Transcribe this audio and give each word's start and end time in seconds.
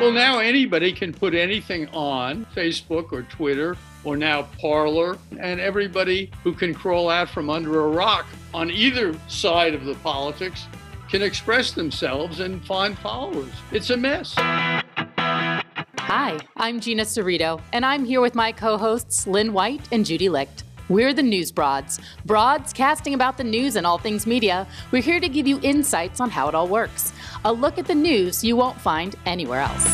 Well, 0.00 0.12
now 0.12 0.38
anybody 0.38 0.94
can 0.94 1.12
put 1.12 1.34
anything 1.34 1.86
on 1.88 2.46
Facebook 2.56 3.12
or 3.12 3.20
Twitter 3.24 3.76
or 4.02 4.16
now 4.16 4.48
Parler, 4.58 5.18
and 5.38 5.60
everybody 5.60 6.30
who 6.42 6.54
can 6.54 6.72
crawl 6.72 7.10
out 7.10 7.28
from 7.28 7.50
under 7.50 7.80
a 7.80 7.88
rock 7.88 8.24
on 8.54 8.70
either 8.70 9.14
side 9.28 9.74
of 9.74 9.84
the 9.84 9.94
politics 9.96 10.68
can 11.10 11.20
express 11.20 11.72
themselves 11.72 12.40
and 12.40 12.64
find 12.64 12.98
followers. 12.98 13.52
It's 13.72 13.90
a 13.90 13.96
mess. 13.98 14.32
Hi, 14.38 16.38
I'm 16.56 16.80
Gina 16.80 17.02
Cerrito, 17.02 17.60
and 17.74 17.84
I'm 17.84 18.06
here 18.06 18.22
with 18.22 18.34
my 18.34 18.52
co 18.52 18.78
hosts 18.78 19.26
Lynn 19.26 19.52
White 19.52 19.86
and 19.92 20.06
Judy 20.06 20.30
Licht. 20.30 20.64
We're 20.90 21.14
the 21.14 21.22
News 21.22 21.52
Broads, 21.52 22.00
broads 22.24 22.72
casting 22.72 23.14
about 23.14 23.38
the 23.38 23.44
news 23.44 23.76
and 23.76 23.86
all 23.86 23.96
things 23.96 24.26
media. 24.26 24.66
We're 24.90 25.02
here 25.02 25.20
to 25.20 25.28
give 25.28 25.46
you 25.46 25.60
insights 25.62 26.20
on 26.20 26.30
how 26.30 26.48
it 26.48 26.54
all 26.56 26.66
works. 26.66 27.12
A 27.44 27.52
look 27.52 27.78
at 27.78 27.86
the 27.86 27.94
news 27.94 28.42
you 28.42 28.56
won't 28.56 28.80
find 28.80 29.14
anywhere 29.24 29.60
else. 29.60 29.84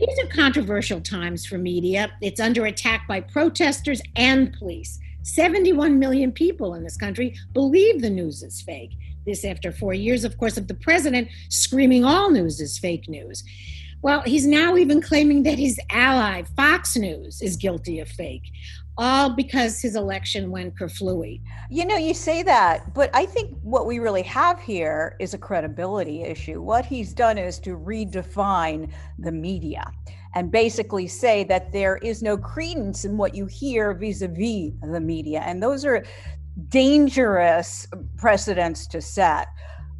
These 0.00 0.18
are 0.18 0.26
controversial 0.34 1.00
times 1.00 1.46
for 1.46 1.56
media. 1.56 2.10
It's 2.20 2.40
under 2.40 2.66
attack 2.66 3.06
by 3.06 3.20
protesters 3.20 4.02
and 4.16 4.52
police. 4.54 4.98
71 5.22 5.96
million 5.96 6.32
people 6.32 6.74
in 6.74 6.82
this 6.82 6.96
country 6.96 7.36
believe 7.52 8.02
the 8.02 8.10
news 8.10 8.42
is 8.42 8.62
fake. 8.62 8.90
This 9.26 9.44
after 9.44 9.70
four 9.70 9.94
years, 9.94 10.24
of 10.24 10.36
course, 10.38 10.56
of 10.56 10.66
the 10.66 10.74
president 10.74 11.28
screaming 11.50 12.04
all 12.04 12.30
news 12.30 12.60
is 12.60 12.80
fake 12.80 13.08
news. 13.08 13.44
Well, 14.04 14.20
he's 14.20 14.46
now 14.46 14.76
even 14.76 15.00
claiming 15.00 15.44
that 15.44 15.58
his 15.58 15.80
ally, 15.88 16.42
Fox 16.42 16.94
News, 16.94 17.40
is 17.40 17.56
guilty 17.56 18.00
of 18.00 18.08
fake, 18.10 18.52
all 18.98 19.30
because 19.30 19.80
his 19.80 19.96
election 19.96 20.50
went 20.50 20.76
kerflooey. 20.76 21.40
You 21.70 21.86
know, 21.86 21.96
you 21.96 22.12
say 22.12 22.42
that, 22.42 22.92
but 22.92 23.08
I 23.14 23.24
think 23.24 23.56
what 23.62 23.86
we 23.86 24.00
really 24.00 24.20
have 24.24 24.60
here 24.60 25.16
is 25.20 25.32
a 25.32 25.38
credibility 25.38 26.20
issue. 26.20 26.60
What 26.60 26.84
he's 26.84 27.14
done 27.14 27.38
is 27.38 27.58
to 27.60 27.78
redefine 27.78 28.92
the 29.18 29.32
media 29.32 29.90
and 30.34 30.52
basically 30.52 31.06
say 31.06 31.42
that 31.44 31.72
there 31.72 31.96
is 31.96 32.22
no 32.22 32.36
credence 32.36 33.06
in 33.06 33.16
what 33.16 33.34
you 33.34 33.46
hear 33.46 33.94
vis 33.94 34.20
a 34.20 34.28
vis 34.28 34.72
the 34.82 35.00
media. 35.00 35.40
And 35.46 35.62
those 35.62 35.82
are 35.86 36.04
dangerous 36.68 37.86
precedents 38.18 38.86
to 38.88 39.00
set. 39.00 39.48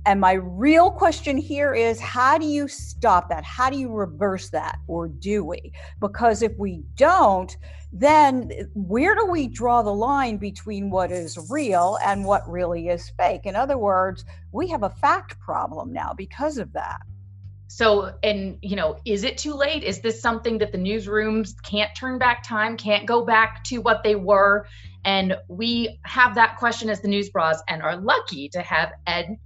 And 0.06 0.20
my 0.20 0.33
real 0.33 0.91
question 0.91 1.38
here 1.38 1.74
is 1.74 1.98
how 1.98 2.36
do 2.36 2.44
you 2.44 2.69
stop 2.69 3.30
that? 3.30 3.42
How 3.42 3.70
do 3.70 3.78
you 3.78 3.91
reverse 3.91 4.50
that? 4.50 4.78
Or 4.86 5.08
do 5.08 5.44
we? 5.44 5.72
Because 5.98 6.42
if 6.42 6.52
we 6.58 6.83
don't, 6.94 7.56
then 7.91 8.50
where 8.75 9.14
do 9.14 9.27
we 9.27 9.48
draw 9.48 9.82
the 9.82 9.94
line 9.94 10.36
between 10.36 10.91
what 10.91 11.10
is 11.10 11.38
real 11.50 11.97
and 12.05 12.25
what 12.25 12.48
really 12.50 12.88
is 12.88 13.12
fake? 13.16 13.47
In 13.47 13.56
other 13.56 13.78
words, 13.78 14.25
we 14.52 14.69
have 14.69 14.82
a 14.82 14.91
fact 14.91 15.38
problem 15.41 15.92
now 15.92 16.12
because 16.14 16.58
of 16.58 16.72
that. 16.75 17.00
So, 17.69 18.12
and 18.22 18.58
you 18.60 18.77
know, 18.77 18.98
is 19.05 19.25
it 19.25 19.38
too 19.38 19.55
late? 19.55 19.82
Is 19.82 20.00
this 20.00 20.20
something 20.20 20.58
that 20.58 20.70
the 20.70 20.78
newsrooms 20.78 21.55
can't 21.62 21.91
turn 21.97 22.19
back 22.19 22.42
time, 22.47 22.77
can't 22.77 23.06
go 23.06 23.25
back 23.25 23.64
to 23.64 23.78
what 23.78 24.02
they 24.05 24.16
were? 24.16 24.66
And 25.05 25.36
we 25.48 25.98
have 26.05 26.34
that 26.34 26.56
question 26.56 26.88
as 26.91 27.00
the 27.00 27.08
News 27.08 27.30
Broads 27.30 27.62
and 27.69 27.82
are 27.82 27.97
lucky 27.97 28.48
to 28.50 28.60
have 28.60 28.92
Ed 29.06 29.38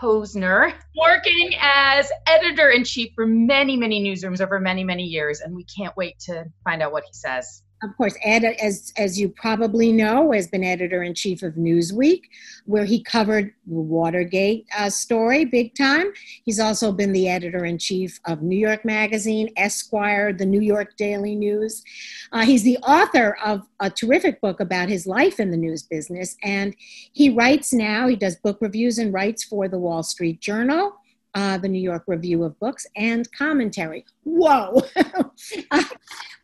Kosner, 0.00 0.72
working 0.96 1.50
as 1.60 2.10
editor 2.26 2.68
in 2.70 2.84
chief 2.84 3.12
for 3.14 3.26
many, 3.26 3.76
many 3.76 4.02
newsrooms 4.02 4.40
over 4.40 4.60
many, 4.60 4.84
many 4.84 5.04
years. 5.04 5.40
And 5.40 5.54
we 5.54 5.64
can't 5.64 5.96
wait 5.96 6.18
to 6.20 6.46
find 6.64 6.82
out 6.82 6.92
what 6.92 7.04
he 7.04 7.12
says. 7.12 7.62
Of 7.82 7.96
course, 7.96 8.16
Ed, 8.24 8.44
as, 8.44 8.92
as 8.96 9.20
you 9.20 9.28
probably 9.28 9.92
know, 9.92 10.32
has 10.32 10.48
been 10.48 10.64
editor 10.64 11.04
in 11.04 11.14
chief 11.14 11.44
of 11.44 11.54
Newsweek, 11.54 12.22
where 12.64 12.84
he 12.84 13.02
covered 13.02 13.54
the 13.66 13.74
Watergate 13.74 14.66
uh, 14.76 14.90
story 14.90 15.44
big 15.44 15.76
time. 15.76 16.12
He's 16.44 16.58
also 16.58 16.90
been 16.90 17.12
the 17.12 17.28
editor 17.28 17.64
in 17.64 17.78
chief 17.78 18.18
of 18.26 18.42
New 18.42 18.58
York 18.58 18.84
Magazine, 18.84 19.50
Esquire, 19.56 20.32
the 20.32 20.46
New 20.46 20.60
York 20.60 20.96
Daily 20.96 21.36
News. 21.36 21.84
Uh, 22.32 22.44
he's 22.44 22.64
the 22.64 22.78
author 22.78 23.36
of 23.44 23.62
a 23.78 23.88
terrific 23.88 24.40
book 24.40 24.58
about 24.58 24.88
his 24.88 25.06
life 25.06 25.38
in 25.38 25.52
the 25.52 25.56
news 25.56 25.84
business, 25.84 26.36
and 26.42 26.74
he 27.12 27.30
writes 27.30 27.72
now, 27.72 28.08
he 28.08 28.16
does 28.16 28.36
book 28.36 28.58
reviews 28.60 28.98
and 28.98 29.12
writes 29.12 29.44
for 29.44 29.68
the 29.68 29.78
Wall 29.78 30.02
Street 30.02 30.40
Journal. 30.40 30.94
Uh, 31.34 31.58
the 31.58 31.68
New 31.68 31.78
York 31.78 32.02
Review 32.06 32.42
of 32.42 32.58
Books 32.58 32.86
and 32.96 33.30
commentary. 33.32 34.04
Whoa! 34.24 34.82
uh, 35.70 35.84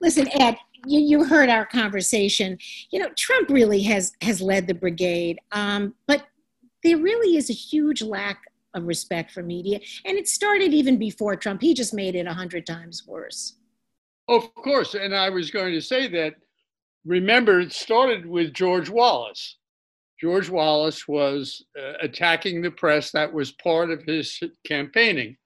listen, 0.01 0.29
Ed, 0.39 0.57
you, 0.87 1.01
you 1.01 1.25
heard 1.25 1.49
our 1.49 1.67
conversation. 1.67 2.59
You 2.91 3.01
know, 3.01 3.09
Trump 3.17 3.51
really 3.51 3.83
has 3.83 4.13
has 4.21 4.41
led 4.41 4.67
the 4.67 4.75
brigade, 4.75 5.39
um, 5.53 5.95
but 6.07 6.25
there 6.83 6.99
really 6.99 7.37
is 7.37 7.51
a 7.51 7.55
huge 7.55 8.03
lack 8.03 8.43
of 8.75 8.87
respect 8.87 9.31
for 9.31 9.43
media, 9.43 9.81
and 10.05 10.19
it 10.19 10.29
started 10.29 10.73
even 10.73 10.99
before 10.99 11.37
Trump. 11.37 11.61
He 11.61 11.75
just 11.75 11.95
made 11.95 12.15
it 12.15 12.27
a 12.27 12.35
hundred 12.35 12.67
times 12.67 13.07
worse. 13.07 13.55
Of 14.29 14.55
course, 14.55 14.95
and 14.95 15.15
I 15.15 15.31
was 15.31 15.51
going 15.51 15.73
to 15.73 15.81
say 15.81 16.09
that. 16.09 16.35
Remember, 17.07 17.61
it 17.61 17.75
started 17.75 18.25
with 18.25 18.55
George 18.55 18.89
Wallace. 18.89 19.59
George 20.19 20.49
Wallace 20.49 21.07
was 21.07 21.63
uh, 21.79 21.93
attacking 22.01 22.63
the 22.63 22.71
press. 22.71 23.11
That 23.11 23.31
was 23.31 23.53
part 23.53 23.91
of 23.91 24.03
his 24.05 24.41
campaigning. 24.67 25.37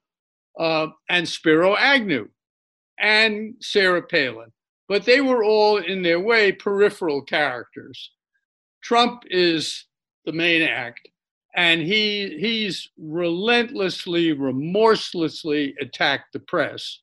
Uh, 0.57 0.87
and 1.09 1.27
Spiro 1.27 1.75
Agnew 1.75 2.29
and 2.97 3.55
Sarah 3.59 4.01
Palin 4.01 4.53
but 4.89 5.05
they 5.05 5.21
were 5.21 5.43
all 5.43 5.77
in 5.77 6.01
their 6.01 6.19
way 6.19 6.51
peripheral 6.51 7.21
characters. 7.21 8.11
Trump 8.81 9.21
is 9.29 9.85
the 10.25 10.33
main 10.33 10.63
act, 10.63 11.07
and 11.55 11.79
he 11.79 12.35
he's 12.39 12.89
relentlessly, 12.97 14.33
remorselessly 14.33 15.75
attacked 15.79 16.33
the 16.33 16.39
press. 16.39 16.99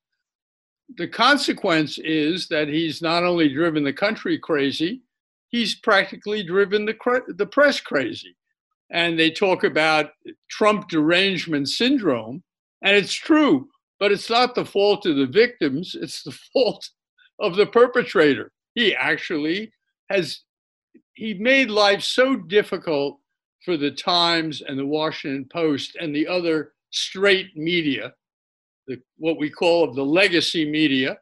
The 0.97 1.09
consequence 1.09 1.99
is 1.99 2.49
that 2.49 2.69
he's 2.69 3.03
not 3.03 3.23
only 3.23 3.49
driven 3.49 3.85
the 3.85 3.93
country 3.93 4.37
crazy, 4.37 5.03
he's 5.49 5.77
practically 5.77 6.43
driven 6.43 6.85
the 6.85 7.23
the 7.39 7.47
press 7.47 7.81
crazy. 7.81 8.37
And 8.91 9.19
they 9.19 9.31
talk 9.31 9.65
about 9.65 10.11
Trump 10.49 10.89
derangement 10.89 11.69
syndrome, 11.69 12.43
and 12.83 12.97
it's 12.97 13.15
true, 13.15 13.69
but 14.01 14.13
it's 14.13 14.31
not 14.31 14.55
the 14.55 14.65
fault 14.65 15.07
of 15.07 15.17
the 15.17 15.27
victims, 15.27 15.97
it's 16.01 16.23
the 16.25 16.33
fault 16.53 16.89
of 17.39 17.57
the 17.57 17.67
perpetrator. 17.67 18.53
He 18.75 18.95
actually 18.95 19.73
has 20.11 20.41
he 21.15 21.35
made 21.35 21.71
life 21.71 22.03
so 22.03 22.37
difficult 22.37 23.19
for 23.65 23.77
the 23.77 23.91
Times 23.91 24.63
and 24.63 24.79
the 24.79 24.87
Washington 24.87 25.47
Post 25.51 25.97
and 26.01 26.15
the 26.15 26.29
other 26.29 26.73
straight 26.91 27.57
media, 27.57 28.13
the, 28.87 29.01
what 29.17 29.39
we 29.39 29.51
call 29.51 29.85
of 29.85 29.97
the 29.97 30.05
legacy 30.05 30.71
media, 30.71 31.19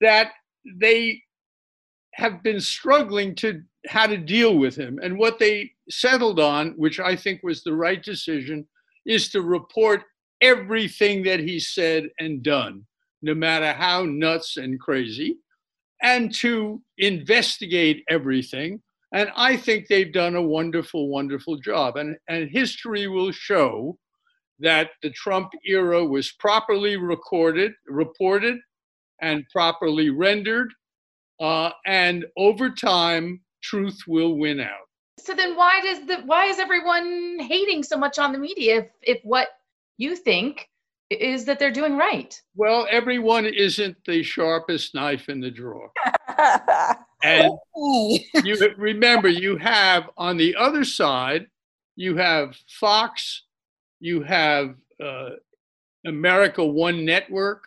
that 0.00 0.32
they 0.80 1.22
have 2.14 2.42
been 2.42 2.60
struggling 2.60 3.34
to 3.36 3.62
how 3.86 4.06
to 4.06 4.16
deal 4.16 4.58
with 4.58 4.74
him. 4.74 4.98
And 5.02 5.18
what 5.18 5.38
they 5.38 5.70
settled 5.88 6.40
on, 6.40 6.72
which 6.72 6.98
I 6.98 7.14
think 7.14 7.42
was 7.42 7.62
the 7.62 7.74
right 7.74 8.02
decision, 8.02 8.66
is 9.06 9.30
to 9.30 9.42
report 9.42 10.02
everything 10.40 11.22
that 11.24 11.40
he 11.40 11.60
said 11.60 12.08
and 12.18 12.42
done 12.42 12.84
no 13.22 13.34
matter 13.34 13.72
how 13.72 14.04
nuts 14.04 14.56
and 14.56 14.80
crazy, 14.80 15.38
and 16.02 16.34
to 16.36 16.82
investigate 16.98 18.04
everything. 18.08 18.80
And 19.12 19.30
I 19.36 19.56
think 19.56 19.88
they've 19.88 20.12
done 20.12 20.36
a 20.36 20.42
wonderful, 20.42 21.08
wonderful 21.08 21.58
job. 21.58 21.96
And, 21.96 22.16
and 22.28 22.48
history 22.48 23.08
will 23.08 23.32
show 23.32 23.98
that 24.60 24.90
the 25.02 25.10
Trump 25.10 25.50
era 25.66 26.04
was 26.04 26.32
properly 26.32 26.96
recorded, 26.96 27.72
reported, 27.86 28.58
and 29.20 29.44
properly 29.52 30.10
rendered. 30.10 30.72
Uh, 31.40 31.70
and 31.86 32.24
over 32.36 32.70
time, 32.70 33.40
truth 33.62 33.98
will 34.06 34.38
win 34.38 34.60
out. 34.60 34.86
So 35.18 35.34
then, 35.34 35.56
why 35.56 35.80
does 35.82 36.06
the 36.06 36.22
why 36.24 36.46
is 36.46 36.58
everyone 36.58 37.38
hating 37.40 37.82
so 37.82 37.96
much 37.96 38.18
on 38.18 38.32
the 38.32 38.38
media 38.38 38.78
if 38.78 38.86
if 39.02 39.20
what 39.22 39.48
you 39.98 40.16
think 40.16 40.69
is 41.10 41.44
that 41.44 41.58
they're 41.58 41.72
doing 41.72 41.96
right. 41.96 42.40
Well, 42.54 42.86
everyone 42.90 43.44
isn't 43.46 43.96
the 44.06 44.22
sharpest 44.22 44.94
knife 44.94 45.28
in 45.28 45.40
the 45.40 45.50
drawer. 45.50 45.90
and 47.24 47.52
you 48.44 48.74
remember, 48.76 49.28
you 49.28 49.56
have 49.56 50.08
on 50.16 50.36
the 50.36 50.54
other 50.54 50.84
side, 50.84 51.46
you 51.96 52.16
have 52.16 52.56
Fox, 52.68 53.42
you 53.98 54.22
have 54.22 54.76
uh, 55.04 55.30
America 56.06 56.64
One 56.64 57.04
Network, 57.04 57.64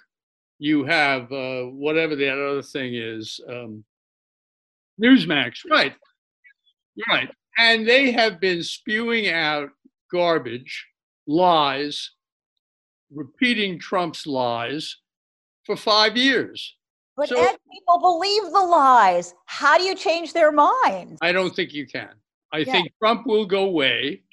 you 0.60 0.86
have 0.86 1.32
uh, 1.32 1.64
whatever 1.64 2.16
that 2.16 2.42
other 2.42 2.64
thing 2.64 2.96
is, 2.96 3.42
um, 3.50 3.84
Newsmax, 5.02 5.70
right? 5.70 5.94
Right. 7.10 7.30
And 7.58 7.88
they 7.88 8.12
have 8.12 8.40
been 8.40 8.64
spewing 8.64 9.30
out 9.30 9.70
garbage, 10.12 10.88
lies, 11.28 12.12
repeating 13.14 13.80
Trump's 13.80 14.26
lies 14.28 14.98
for 15.66 15.76
five 15.76 16.18
years. 16.18 16.76
But 17.16 17.30
so, 17.30 17.40
Ed, 17.40 17.58
people 17.72 18.00
believe 18.00 18.44
the 18.52 18.66
lies. 18.66 19.36
How 19.46 19.78
do 19.78 19.84
you 19.84 19.96
change 19.96 20.34
their 20.34 20.52
minds? 20.52 21.20
I 21.22 21.32
don't 21.32 21.56
think 21.56 21.74
you 21.74 21.86
can. 21.86 22.10
I 22.52 22.60
yeah. 22.60 22.72
think 22.72 22.92
Trump 23.00 23.28
will 23.28 23.46
go 23.46 23.66
away. 23.66 24.24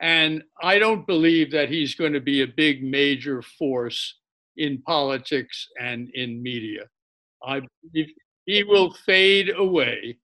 And 0.00 0.44
I 0.62 0.78
don't 0.78 1.06
believe 1.06 1.50
that 1.52 1.70
he's 1.70 1.94
going 1.94 2.12
to 2.12 2.20
be 2.20 2.42
a 2.42 2.46
big 2.46 2.84
major 2.84 3.42
force 3.42 4.18
in 4.56 4.82
politics 4.82 5.68
and 5.80 6.10
in 6.10 6.42
media. 6.42 6.84
I 7.42 7.62
believe 7.82 8.12
he 8.46 8.62
will 8.62 8.92
fade 8.92 9.50
away. 9.56 10.18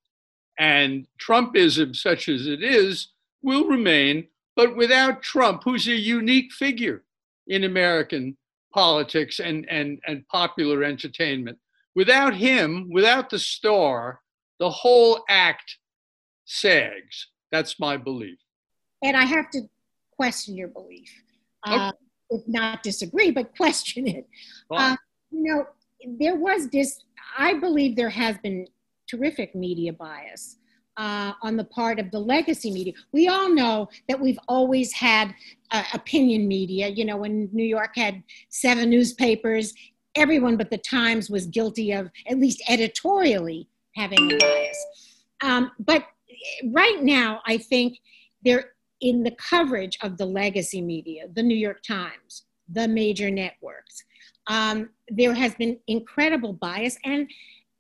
And 0.58 1.06
Trumpism, 1.20 1.96
such 1.96 2.28
as 2.28 2.46
it 2.46 2.62
is, 2.62 3.08
will 3.42 3.66
remain. 3.66 4.28
But 4.56 4.76
without 4.76 5.22
Trump, 5.22 5.62
who's 5.64 5.88
a 5.88 5.96
unique 5.96 6.52
figure 6.52 7.02
in 7.46 7.64
American 7.64 8.36
politics 8.72 9.40
and, 9.40 9.66
and, 9.70 10.00
and 10.06 10.26
popular 10.28 10.82
entertainment, 10.84 11.58
without 11.94 12.34
him, 12.34 12.88
without 12.92 13.30
the 13.30 13.38
star, 13.38 14.20
the 14.58 14.70
whole 14.70 15.24
act 15.28 15.78
sags. 16.44 17.28
That's 17.52 17.78
my 17.78 17.96
belief. 17.96 18.38
And 19.02 19.16
I 19.16 19.24
have 19.24 19.50
to 19.50 19.62
question 20.16 20.56
your 20.56 20.68
belief. 20.68 21.10
Uh, 21.62 21.92
if 22.30 22.42
not 22.46 22.82
disagree, 22.82 23.30
but 23.30 23.56
question 23.56 24.06
it. 24.06 24.26
Uh, 24.70 24.96
you 25.30 25.42
know, 25.42 25.66
there 26.18 26.36
was 26.36 26.68
this, 26.68 27.00
I 27.38 27.54
believe 27.54 27.96
there 27.96 28.10
has 28.10 28.36
been 28.38 28.66
terrific 29.08 29.54
media 29.54 29.92
bias. 29.92 30.56
Uh, 30.96 31.32
on 31.42 31.56
the 31.56 31.64
part 31.64 31.98
of 31.98 32.08
the 32.12 32.18
legacy 32.20 32.70
media. 32.70 32.92
We 33.10 33.26
all 33.26 33.48
know 33.52 33.88
that 34.08 34.20
we've 34.20 34.38
always 34.46 34.92
had 34.92 35.34
uh, 35.72 35.82
opinion 35.92 36.46
media. 36.46 36.86
You 36.86 37.04
know, 37.04 37.16
when 37.16 37.48
New 37.52 37.64
York 37.64 37.96
had 37.96 38.22
seven 38.48 38.90
newspapers, 38.90 39.74
everyone 40.14 40.56
but 40.56 40.70
the 40.70 40.78
Times 40.78 41.28
was 41.28 41.46
guilty 41.46 41.90
of, 41.90 42.10
at 42.30 42.38
least 42.38 42.62
editorially, 42.68 43.68
having 43.96 44.32
a 44.32 44.36
bias. 44.36 44.86
Um, 45.42 45.72
but 45.80 46.06
right 46.72 47.02
now, 47.02 47.40
I 47.44 47.58
think 47.58 47.98
there, 48.44 48.70
in 49.00 49.24
the 49.24 49.32
coverage 49.32 49.98
of 50.00 50.16
the 50.16 50.26
legacy 50.26 50.80
media, 50.80 51.26
the 51.34 51.42
New 51.42 51.56
York 51.56 51.82
Times, 51.82 52.44
the 52.68 52.86
major 52.86 53.30
networks, 53.30 54.04
um, 54.46 54.90
there 55.08 55.34
has 55.34 55.54
been 55.56 55.78
incredible 55.88 56.52
bias. 56.52 56.96
And 57.04 57.28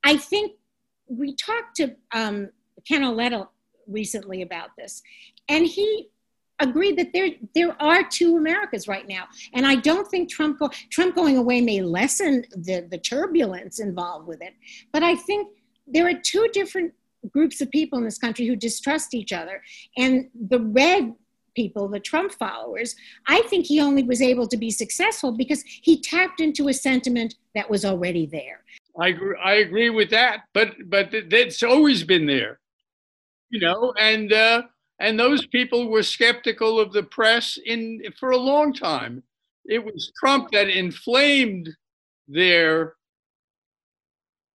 I 0.02 0.16
think 0.16 0.52
we 1.06 1.36
talked 1.36 1.76
to 1.76 1.94
um, 2.12 2.48
Ken 2.86 3.46
recently 3.86 4.42
about 4.42 4.70
this, 4.78 5.02
and 5.48 5.66
he 5.66 6.08
agreed 6.60 6.96
that 6.98 7.12
there 7.12 7.30
there 7.54 7.80
are 7.82 8.02
two 8.08 8.36
Americas 8.36 8.88
right 8.88 9.08
now, 9.08 9.24
and 9.52 9.66
I 9.66 9.76
don't 9.76 10.08
think 10.08 10.30
Trump 10.30 10.58
go, 10.58 10.70
Trump 10.90 11.14
going 11.14 11.36
away 11.36 11.60
may 11.60 11.82
lessen 11.82 12.44
the 12.50 12.86
the 12.90 12.98
turbulence 12.98 13.80
involved 13.80 14.26
with 14.26 14.40
it, 14.42 14.54
but 14.92 15.02
I 15.02 15.16
think 15.16 15.48
there 15.86 16.06
are 16.08 16.14
two 16.14 16.48
different 16.52 16.92
groups 17.30 17.60
of 17.60 17.70
people 17.70 17.98
in 17.98 18.04
this 18.04 18.18
country 18.18 18.46
who 18.46 18.56
distrust 18.56 19.14
each 19.14 19.32
other. 19.32 19.62
And 19.96 20.28
the 20.48 20.60
red 20.60 21.14
people, 21.54 21.88
the 21.88 22.00
Trump 22.00 22.32
followers, 22.32 22.96
I 23.26 23.42
think 23.42 23.66
he 23.66 23.80
only 23.80 24.02
was 24.02 24.20
able 24.20 24.46
to 24.48 24.56
be 24.56 24.70
successful 24.70 25.32
because 25.32 25.62
he 25.62 26.00
tapped 26.00 26.40
into 26.40 26.68
a 26.68 26.74
sentiment 26.74 27.36
that 27.54 27.70
was 27.70 27.84
already 27.84 28.26
there. 28.26 28.64
I 28.98 29.08
agree, 29.08 29.36
I 29.42 29.54
agree 29.54 29.90
with 29.90 30.10
that, 30.10 30.44
but 30.52 30.74
but 30.86 31.12
it's 31.12 31.62
always 31.62 32.04
been 32.04 32.26
there, 32.26 32.60
you 33.54 33.60
know, 33.60 33.94
and 34.00 34.32
uh, 34.32 34.62
and 34.98 35.18
those 35.18 35.46
people 35.46 35.88
were 35.88 36.02
skeptical 36.02 36.80
of 36.80 36.92
the 36.92 37.04
press 37.04 37.56
in 37.64 38.02
for 38.18 38.32
a 38.32 38.36
long 38.36 38.72
time. 38.72 39.22
It 39.64 39.82
was 39.84 40.12
Trump 40.18 40.50
that 40.50 40.68
inflamed 40.68 41.70
their 42.26 42.94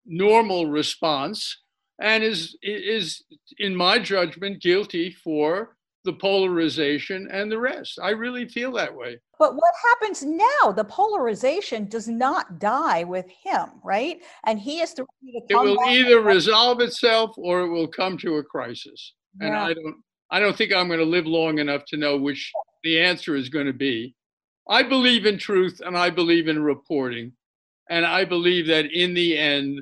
normal 0.04 0.66
response 0.66 1.62
and 2.00 2.24
is 2.24 2.56
is 2.60 3.22
in 3.58 3.76
my 3.76 4.00
judgment 4.00 4.60
guilty 4.60 5.12
for 5.12 5.76
the 6.08 6.14
polarization 6.14 7.28
and 7.30 7.52
the 7.52 7.58
rest. 7.58 7.98
I 8.02 8.10
really 8.10 8.48
feel 8.48 8.72
that 8.72 8.94
way. 8.94 9.18
But 9.38 9.54
what 9.54 9.74
happens 9.84 10.22
now? 10.22 10.72
The 10.72 10.84
polarization 10.84 11.86
does 11.86 12.08
not 12.08 12.58
die 12.58 13.04
with 13.04 13.26
him, 13.28 13.66
right? 13.84 14.22
And 14.46 14.58
he 14.58 14.80
is 14.80 14.94
the. 14.94 15.04
It 15.22 15.54
will 15.54 15.78
either 15.86 16.22
resolve 16.22 16.80
itself 16.80 17.34
or 17.36 17.60
it 17.60 17.68
will 17.68 17.86
come 17.86 18.16
to 18.18 18.36
a 18.36 18.42
crisis. 18.42 19.12
Yeah. 19.38 19.48
And 19.48 19.56
I 19.56 19.74
don't. 19.74 19.96
I 20.30 20.40
don't 20.40 20.56
think 20.56 20.72
I'm 20.72 20.88
going 20.88 20.98
to 21.00 21.04
live 21.04 21.26
long 21.26 21.58
enough 21.58 21.84
to 21.88 21.98
know 21.98 22.16
which 22.16 22.50
the 22.84 22.98
answer 22.98 23.36
is 23.36 23.50
going 23.50 23.66
to 23.66 23.74
be. 23.74 24.14
I 24.66 24.82
believe 24.82 25.26
in 25.26 25.38
truth 25.38 25.82
and 25.84 25.96
I 25.96 26.08
believe 26.08 26.48
in 26.48 26.62
reporting. 26.62 27.32
And 27.90 28.06
I 28.06 28.24
believe 28.24 28.66
that 28.68 28.86
in 28.92 29.12
the 29.12 29.36
end, 29.36 29.80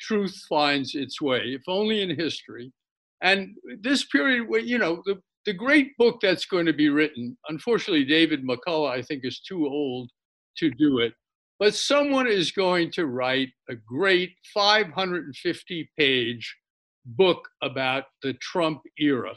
truth 0.00 0.44
finds 0.48 0.94
its 0.94 1.20
way, 1.20 1.54
if 1.54 1.62
only 1.66 2.02
in 2.02 2.10
history. 2.16 2.72
And 3.20 3.54
this 3.80 4.04
period, 4.04 4.46
you 4.66 4.78
know, 4.78 5.02
the, 5.06 5.20
the 5.46 5.52
great 5.52 5.96
book 5.96 6.18
that's 6.20 6.44
going 6.44 6.66
to 6.66 6.72
be 6.72 6.88
written, 6.88 7.36
unfortunately, 7.48 8.04
David 8.04 8.44
McCullough, 8.44 8.90
I 8.90 9.00
think, 9.00 9.24
is 9.24 9.40
too 9.40 9.66
old 9.66 10.10
to 10.58 10.70
do 10.72 10.98
it. 10.98 11.14
But 11.58 11.74
someone 11.74 12.26
is 12.26 12.50
going 12.50 12.90
to 12.92 13.06
write 13.06 13.48
a 13.70 13.74
great 13.74 14.32
550 14.52 15.90
page 15.96 16.56
book 17.06 17.48
about 17.62 18.04
the 18.22 18.34
Trump 18.34 18.80
era, 18.98 19.30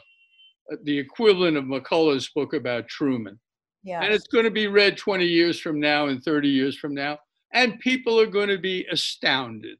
uh, 0.70 0.76
the 0.84 0.98
equivalent 0.98 1.56
of 1.56 1.64
McCullough's 1.64 2.30
book 2.34 2.52
about 2.52 2.88
Truman. 2.88 3.38
Yes. 3.82 4.02
And 4.04 4.12
it's 4.12 4.26
going 4.26 4.44
to 4.44 4.50
be 4.50 4.66
read 4.66 4.98
20 4.98 5.24
years 5.24 5.60
from 5.60 5.80
now 5.80 6.08
and 6.08 6.22
30 6.22 6.48
years 6.48 6.76
from 6.76 6.92
now. 6.92 7.18
And 7.54 7.80
people 7.80 8.20
are 8.20 8.26
going 8.26 8.48
to 8.48 8.58
be 8.58 8.86
astounded 8.92 9.78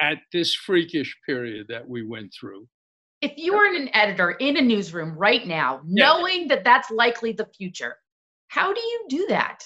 at 0.00 0.18
this 0.32 0.54
freakish 0.54 1.14
period 1.26 1.66
that 1.68 1.86
we 1.86 2.02
went 2.02 2.32
through. 2.38 2.66
If 3.22 3.32
you 3.36 3.54
were 3.54 3.74
an 3.74 3.88
editor 3.94 4.32
in 4.32 4.56
a 4.56 4.60
newsroom 4.60 5.16
right 5.16 5.46
now, 5.46 5.80
knowing 5.84 6.48
that 6.48 6.64
that's 6.64 6.90
likely 6.90 7.32
the 7.32 7.46
future, 7.56 7.96
how 8.48 8.74
do 8.74 8.80
you 8.80 9.04
do 9.08 9.26
that? 9.28 9.64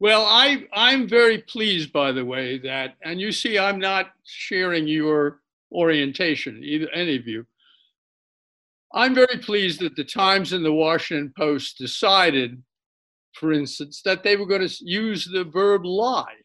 Well, 0.00 0.24
I 0.24 0.64
I'm 0.72 1.08
very 1.08 1.38
pleased, 1.38 1.92
by 1.92 2.12
the 2.12 2.24
way, 2.24 2.58
that 2.58 2.94
and 3.02 3.20
you 3.20 3.30
see, 3.32 3.58
I'm 3.58 3.78
not 3.78 4.12
sharing 4.24 4.88
your 4.88 5.40
orientation, 5.70 6.62
either 6.64 6.88
any 6.90 7.16
of 7.16 7.26
you. 7.26 7.46
I'm 8.94 9.14
very 9.14 9.38
pleased 9.38 9.80
that 9.80 9.94
the 9.96 10.04
Times 10.04 10.52
and 10.52 10.64
the 10.64 10.72
Washington 10.72 11.32
Post 11.36 11.76
decided, 11.78 12.62
for 13.34 13.52
instance, 13.52 14.00
that 14.02 14.22
they 14.22 14.36
were 14.36 14.46
going 14.46 14.66
to 14.66 14.84
use 14.84 15.26
the 15.26 15.44
verb 15.44 15.84
lie 15.84 16.36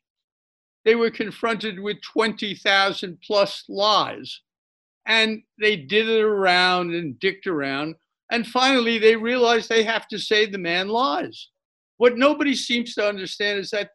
they 0.85 0.95
were 0.95 1.11
confronted 1.11 1.79
with 1.79 2.01
20,000 2.01 3.17
plus 3.25 3.63
lies. 3.69 4.41
And 5.05 5.43
they 5.59 5.75
did 5.75 6.07
it 6.07 6.21
around 6.21 6.93
and 6.93 7.19
dicked 7.19 7.47
around. 7.47 7.95
And 8.31 8.47
finally, 8.47 8.97
they 8.97 9.15
realized 9.15 9.69
they 9.69 9.83
have 9.83 10.07
to 10.07 10.17
say 10.17 10.45
the 10.45 10.57
man 10.57 10.87
lies. 10.87 11.49
What 11.97 12.17
nobody 12.17 12.55
seems 12.55 12.95
to 12.95 13.07
understand 13.07 13.59
is 13.59 13.69
that 13.71 13.91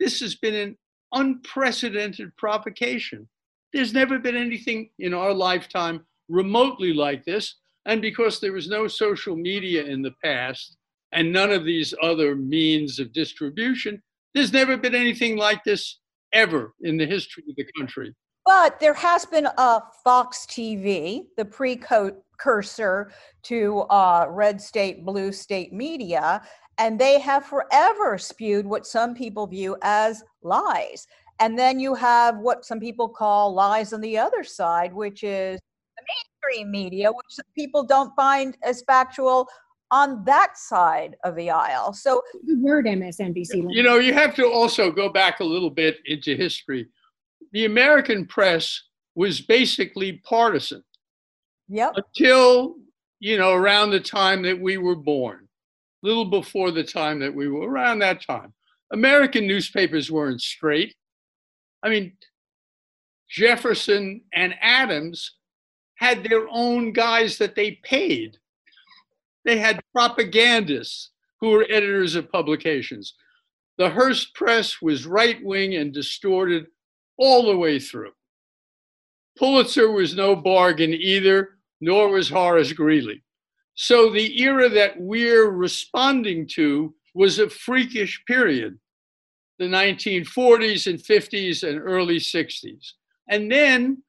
this 0.00 0.20
has 0.20 0.34
been 0.34 0.54
an 0.54 0.76
unprecedented 1.12 2.36
provocation. 2.36 3.28
There's 3.72 3.92
never 3.92 4.18
been 4.18 4.36
anything 4.36 4.90
in 4.98 5.14
our 5.14 5.32
lifetime 5.32 6.04
remotely 6.28 6.92
like 6.92 7.24
this. 7.24 7.56
And 7.86 8.02
because 8.02 8.40
there 8.40 8.52
was 8.52 8.68
no 8.68 8.88
social 8.88 9.36
media 9.36 9.84
in 9.84 10.02
the 10.02 10.14
past 10.22 10.76
and 11.12 11.32
none 11.32 11.52
of 11.52 11.64
these 11.64 11.94
other 12.02 12.34
means 12.34 12.98
of 12.98 13.12
distribution, 13.12 14.02
there's 14.34 14.52
never 14.52 14.76
been 14.76 14.94
anything 14.94 15.36
like 15.36 15.62
this 15.64 15.98
ever 16.32 16.74
in 16.82 16.96
the 16.96 17.06
history 17.06 17.44
of 17.48 17.56
the 17.56 17.66
country. 17.78 18.14
But 18.46 18.78
there 18.78 18.94
has 18.94 19.26
been 19.26 19.48
a 19.58 19.82
Fox 20.04 20.46
TV, 20.46 21.26
the 21.36 21.44
precursor 21.44 23.10
to 23.42 23.80
uh, 23.80 24.26
red 24.30 24.60
state, 24.60 25.04
blue 25.04 25.32
state 25.32 25.72
media, 25.72 26.42
and 26.78 26.98
they 26.98 27.18
have 27.18 27.44
forever 27.44 28.18
spewed 28.18 28.64
what 28.64 28.86
some 28.86 29.14
people 29.14 29.48
view 29.48 29.76
as 29.82 30.22
lies. 30.42 31.08
And 31.40 31.58
then 31.58 31.80
you 31.80 31.94
have 31.94 32.38
what 32.38 32.64
some 32.64 32.78
people 32.78 33.08
call 33.08 33.52
lies 33.52 33.92
on 33.92 34.00
the 34.00 34.16
other 34.16 34.44
side, 34.44 34.94
which 34.94 35.24
is 35.24 35.60
the 35.96 36.02
mainstream 36.06 36.70
media, 36.70 37.10
which 37.10 37.46
people 37.56 37.82
don't 37.82 38.14
find 38.14 38.56
as 38.62 38.82
factual 38.86 39.48
on 39.90 40.24
that 40.24 40.56
side 40.56 41.16
of 41.24 41.34
the 41.34 41.50
aisle. 41.50 41.92
So 41.92 42.22
the 42.46 42.58
word 42.60 42.86
MSNBC. 42.86 43.66
You 43.70 43.82
know, 43.82 43.98
you 43.98 44.12
have 44.12 44.34
to 44.36 44.46
also 44.46 44.90
go 44.90 45.08
back 45.08 45.40
a 45.40 45.44
little 45.44 45.70
bit 45.70 45.98
into 46.06 46.36
history. 46.36 46.88
The 47.52 47.64
American 47.64 48.26
press 48.26 48.82
was 49.14 49.40
basically 49.40 50.20
partisan. 50.24 50.82
Yep. 51.68 51.94
Until, 51.96 52.76
you 53.18 53.38
know, 53.38 53.52
around 53.52 53.90
the 53.90 54.00
time 54.00 54.42
that 54.42 54.60
we 54.60 54.78
were 54.78 54.96
born, 54.96 55.48
a 56.02 56.06
little 56.06 56.26
before 56.26 56.70
the 56.70 56.84
time 56.84 57.18
that 57.20 57.34
we 57.34 57.48
were 57.48 57.68
around 57.68 58.00
that 58.00 58.24
time. 58.24 58.52
American 58.92 59.46
newspapers 59.46 60.10
weren't 60.10 60.40
straight. 60.40 60.94
I 61.82 61.88
mean, 61.88 62.12
Jefferson 63.28 64.22
and 64.32 64.54
Adams 64.60 65.32
had 65.96 66.22
their 66.22 66.46
own 66.50 66.92
guys 66.92 67.38
that 67.38 67.56
they 67.56 67.72
paid 67.82 68.38
they 69.46 69.58
had 69.58 69.80
propagandists 69.94 71.10
who 71.40 71.50
were 71.50 71.66
editors 71.70 72.16
of 72.16 72.30
publications. 72.30 73.14
The 73.78 73.88
Hearst 73.88 74.34
press 74.34 74.82
was 74.82 75.06
right 75.06 75.42
wing 75.42 75.76
and 75.76 75.94
distorted 75.94 76.66
all 77.18 77.46
the 77.46 77.56
way 77.56 77.78
through. 77.78 78.12
Pulitzer 79.38 79.90
was 79.90 80.14
no 80.14 80.34
bargain 80.34 80.94
either, 80.94 81.58
nor 81.80 82.08
was 82.08 82.28
Horace 82.28 82.72
Greeley. 82.72 83.22
So 83.74 84.10
the 84.10 84.42
era 84.42 84.68
that 84.70 84.94
we're 84.98 85.50
responding 85.50 86.48
to 86.54 86.94
was 87.14 87.38
a 87.38 87.50
freakish 87.50 88.22
period, 88.26 88.78
the 89.58 89.66
1940s 89.66 90.86
and 90.86 90.98
50s 90.98 91.68
and 91.68 91.78
early 91.78 92.16
60s. 92.16 92.92
And 93.28 93.52
then 93.52 94.02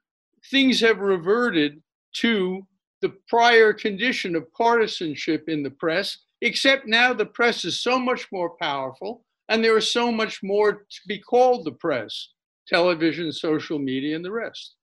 things 0.50 0.80
have 0.80 1.00
reverted 1.00 1.82
to 2.18 2.66
the 3.02 3.14
prior 3.28 3.74
condition 3.74 4.36
of 4.36 4.52
partisanship 4.54 5.50
in 5.50 5.64
the 5.64 5.70
press, 5.70 6.18
except 6.42 6.88
now 6.88 7.14
the 7.14 7.26
press 7.26 7.66
is 7.66 7.82
so 7.82 8.00
much 8.00 8.28
more 8.32 8.52
powerful 8.58 9.26
and 9.50 9.64
there 9.64 9.78
is 9.78 9.92
so 9.92 10.12
much 10.12 10.42
more 10.44 10.74
to 10.74 11.00
be 11.08 11.20
called 11.20 11.66
the 11.66 11.72
press 11.72 12.30
television, 12.68 13.32
social 13.32 13.80
media, 13.80 14.16
and 14.16 14.24
the 14.24 14.32
rest. 14.32 14.76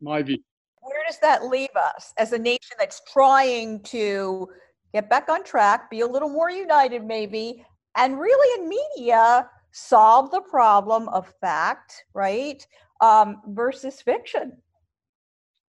My 0.00 0.22
view. 0.22 0.38
Where 0.80 1.02
does 1.06 1.18
that 1.20 1.46
leave 1.46 1.74
us 1.74 2.12
as 2.18 2.32
a 2.32 2.38
nation 2.38 2.76
that's 2.78 3.02
trying 3.12 3.82
to 3.84 4.48
get 4.92 5.10
back 5.10 5.28
on 5.28 5.42
track, 5.42 5.90
be 5.90 6.00
a 6.00 6.06
little 6.06 6.28
more 6.28 6.50
united, 6.50 7.04
maybe, 7.04 7.64
and 7.96 8.18
really 8.18 8.62
in 8.62 8.68
media 8.68 9.48
solve 9.72 10.30
the 10.30 10.40
problem 10.40 11.08
of 11.08 11.32
fact, 11.40 12.04
right, 12.14 12.66
um, 13.00 13.42
versus 13.48 14.00
fiction? 14.00 14.56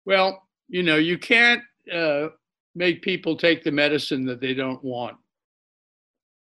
Well, 0.04 0.42
you 0.68 0.82
know, 0.82 0.96
you 0.96 1.18
can't 1.18 1.62
uh, 1.92 2.28
make 2.74 3.02
people 3.02 3.36
take 3.36 3.64
the 3.64 3.72
medicine 3.72 4.24
that 4.26 4.40
they 4.40 4.54
don't 4.54 4.82
want. 4.84 5.16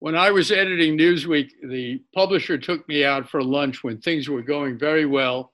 When 0.06 0.16
I 0.16 0.30
was 0.30 0.52
editing 0.52 1.00
Newsweek, 1.00 1.50
the 1.68 2.00
publisher 2.14 2.60
took 2.60 2.88
me 2.88 3.04
out 3.04 3.28
for 3.28 3.42
lunch 3.42 3.84
when 3.84 3.98
things 3.98 4.30
were 4.30 4.44
going 4.44 4.78
very 4.78 5.08
well. 5.08 5.52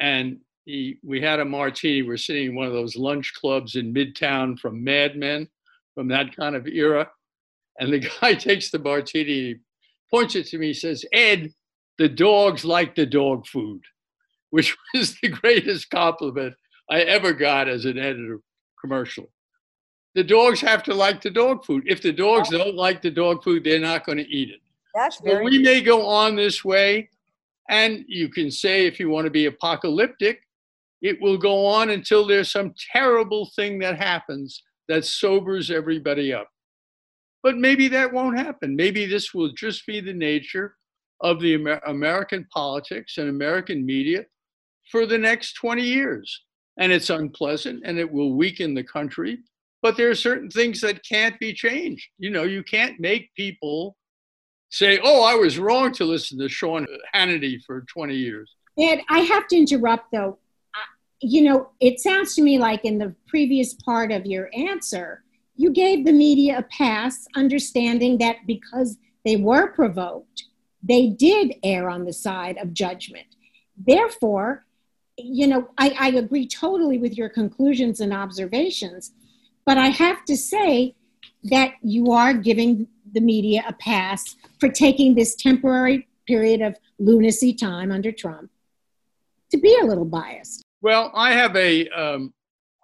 And 0.00 0.38
he, 0.64 0.96
we 1.04 1.20
had 1.20 1.40
a 1.40 1.44
martini. 1.44 2.00
We're 2.00 2.16
sitting 2.16 2.46
in 2.46 2.54
one 2.54 2.66
of 2.66 2.72
those 2.72 2.96
lunch 2.96 3.34
clubs 3.34 3.76
in 3.76 3.92
Midtown 3.92 4.58
from 4.58 4.82
Mad 4.82 5.16
Men, 5.16 5.46
from 5.94 6.08
that 6.08 6.34
kind 6.34 6.56
of 6.56 6.66
era. 6.66 7.10
And 7.78 7.92
the 7.92 7.98
guy 8.22 8.32
takes 8.32 8.70
the 8.70 8.78
martini, 8.78 9.56
points 10.10 10.36
it 10.36 10.46
to 10.46 10.58
me, 10.58 10.72
says, 10.72 11.04
Ed, 11.12 11.52
the 11.98 12.08
dogs 12.08 12.64
like 12.64 12.94
the 12.94 13.04
dog 13.04 13.46
food, 13.46 13.82
which 14.52 14.74
was 14.94 15.18
the 15.20 15.28
greatest 15.28 15.90
compliment 15.90 16.54
I 16.90 17.00
ever 17.00 17.34
got 17.34 17.68
as 17.68 17.84
an 17.84 17.98
editor 17.98 18.40
commercial 18.80 19.28
the 20.16 20.24
dogs 20.24 20.62
have 20.62 20.82
to 20.82 20.94
like 20.94 21.20
the 21.20 21.30
dog 21.30 21.62
food. 21.62 21.84
If 21.86 22.00
the 22.00 22.10
dogs 22.10 22.48
don't 22.48 22.74
like 22.74 23.02
the 23.02 23.10
dog 23.10 23.44
food, 23.44 23.62
they're 23.62 23.78
not 23.78 24.06
going 24.06 24.16
to 24.16 24.26
eat 24.26 24.48
it. 24.48 24.60
That's 24.94 25.18
so 25.18 25.42
we 25.42 25.58
may 25.58 25.82
go 25.82 26.06
on 26.06 26.34
this 26.34 26.64
way, 26.64 27.10
and 27.68 28.02
you 28.08 28.30
can 28.30 28.50
say 28.50 28.86
if 28.86 28.98
you 28.98 29.10
want 29.10 29.26
to 29.26 29.30
be 29.30 29.44
apocalyptic, 29.44 30.40
it 31.02 31.20
will 31.20 31.36
go 31.36 31.66
on 31.66 31.90
until 31.90 32.26
there's 32.26 32.50
some 32.50 32.72
terrible 32.92 33.50
thing 33.54 33.78
that 33.80 33.98
happens 33.98 34.62
that 34.88 35.04
sobers 35.04 35.70
everybody 35.70 36.32
up. 36.32 36.48
But 37.42 37.58
maybe 37.58 37.86
that 37.88 38.10
won't 38.10 38.38
happen. 38.38 38.74
Maybe 38.74 39.04
this 39.04 39.34
will 39.34 39.52
just 39.52 39.86
be 39.86 40.00
the 40.00 40.14
nature 40.14 40.76
of 41.20 41.40
the 41.40 41.54
Amer- 41.54 41.82
American 41.86 42.46
politics 42.50 43.18
and 43.18 43.28
American 43.28 43.84
media 43.84 44.24
for 44.90 45.04
the 45.04 45.18
next 45.18 45.52
20 45.54 45.82
years. 45.82 46.44
And 46.78 46.90
it's 46.90 47.10
unpleasant 47.10 47.82
and 47.84 47.98
it 47.98 48.10
will 48.10 48.34
weaken 48.34 48.72
the 48.72 48.84
country 48.84 49.40
but 49.82 49.96
there 49.96 50.10
are 50.10 50.14
certain 50.14 50.50
things 50.50 50.80
that 50.80 51.04
can't 51.04 51.38
be 51.38 51.52
changed. 51.52 52.08
You 52.18 52.30
know, 52.30 52.44
you 52.44 52.62
can't 52.62 52.98
make 52.98 53.34
people 53.34 53.96
say, 54.70 54.98
"Oh, 55.02 55.22
I 55.24 55.34
was 55.34 55.58
wrong 55.58 55.92
to 55.92 56.04
listen 56.04 56.38
to 56.38 56.48
Sean 56.48 56.86
Hannity 57.14 57.62
for 57.64 57.82
20 57.82 58.14
years." 58.14 58.54
Ed, 58.78 59.00
I 59.08 59.20
have 59.20 59.46
to 59.48 59.56
interrupt 59.56 60.12
though. 60.12 60.38
You 61.20 61.42
know, 61.42 61.70
it 61.80 61.98
sounds 61.98 62.34
to 62.34 62.42
me 62.42 62.58
like 62.58 62.84
in 62.84 62.98
the 62.98 63.14
previous 63.26 63.72
part 63.74 64.12
of 64.12 64.26
your 64.26 64.50
answer, 64.54 65.24
you 65.56 65.70
gave 65.70 66.04
the 66.04 66.12
media 66.12 66.58
a 66.58 66.62
pass, 66.62 67.26
understanding 67.34 68.18
that 68.18 68.36
because 68.46 68.98
they 69.24 69.36
were 69.36 69.72
provoked, 69.72 70.44
they 70.82 71.08
did 71.08 71.54
err 71.64 71.88
on 71.88 72.04
the 72.04 72.12
side 72.12 72.58
of 72.58 72.74
judgment. 72.74 73.26
Therefore, 73.76 74.66
you 75.16 75.46
know, 75.46 75.70
I, 75.78 75.96
I 75.98 76.08
agree 76.08 76.46
totally 76.46 76.98
with 76.98 77.16
your 77.16 77.30
conclusions 77.30 78.00
and 78.00 78.12
observations 78.12 79.12
but 79.66 79.76
I 79.76 79.88
have 79.88 80.24
to 80.26 80.36
say 80.36 80.94
that 81.44 81.74
you 81.82 82.12
are 82.12 82.32
giving 82.32 82.86
the 83.12 83.20
media 83.20 83.64
a 83.68 83.72
pass 83.72 84.36
for 84.58 84.68
taking 84.68 85.14
this 85.14 85.34
temporary 85.34 86.08
period 86.26 86.62
of 86.62 86.76
lunacy 86.98 87.52
time 87.52 87.92
under 87.92 88.12
Trump 88.12 88.50
to 89.50 89.58
be 89.58 89.76
a 89.80 89.84
little 89.84 90.04
biased. 90.04 90.62
Well, 90.80 91.10
I 91.14 91.32
have 91.32 91.54
a 91.56 91.88
um, 91.88 92.32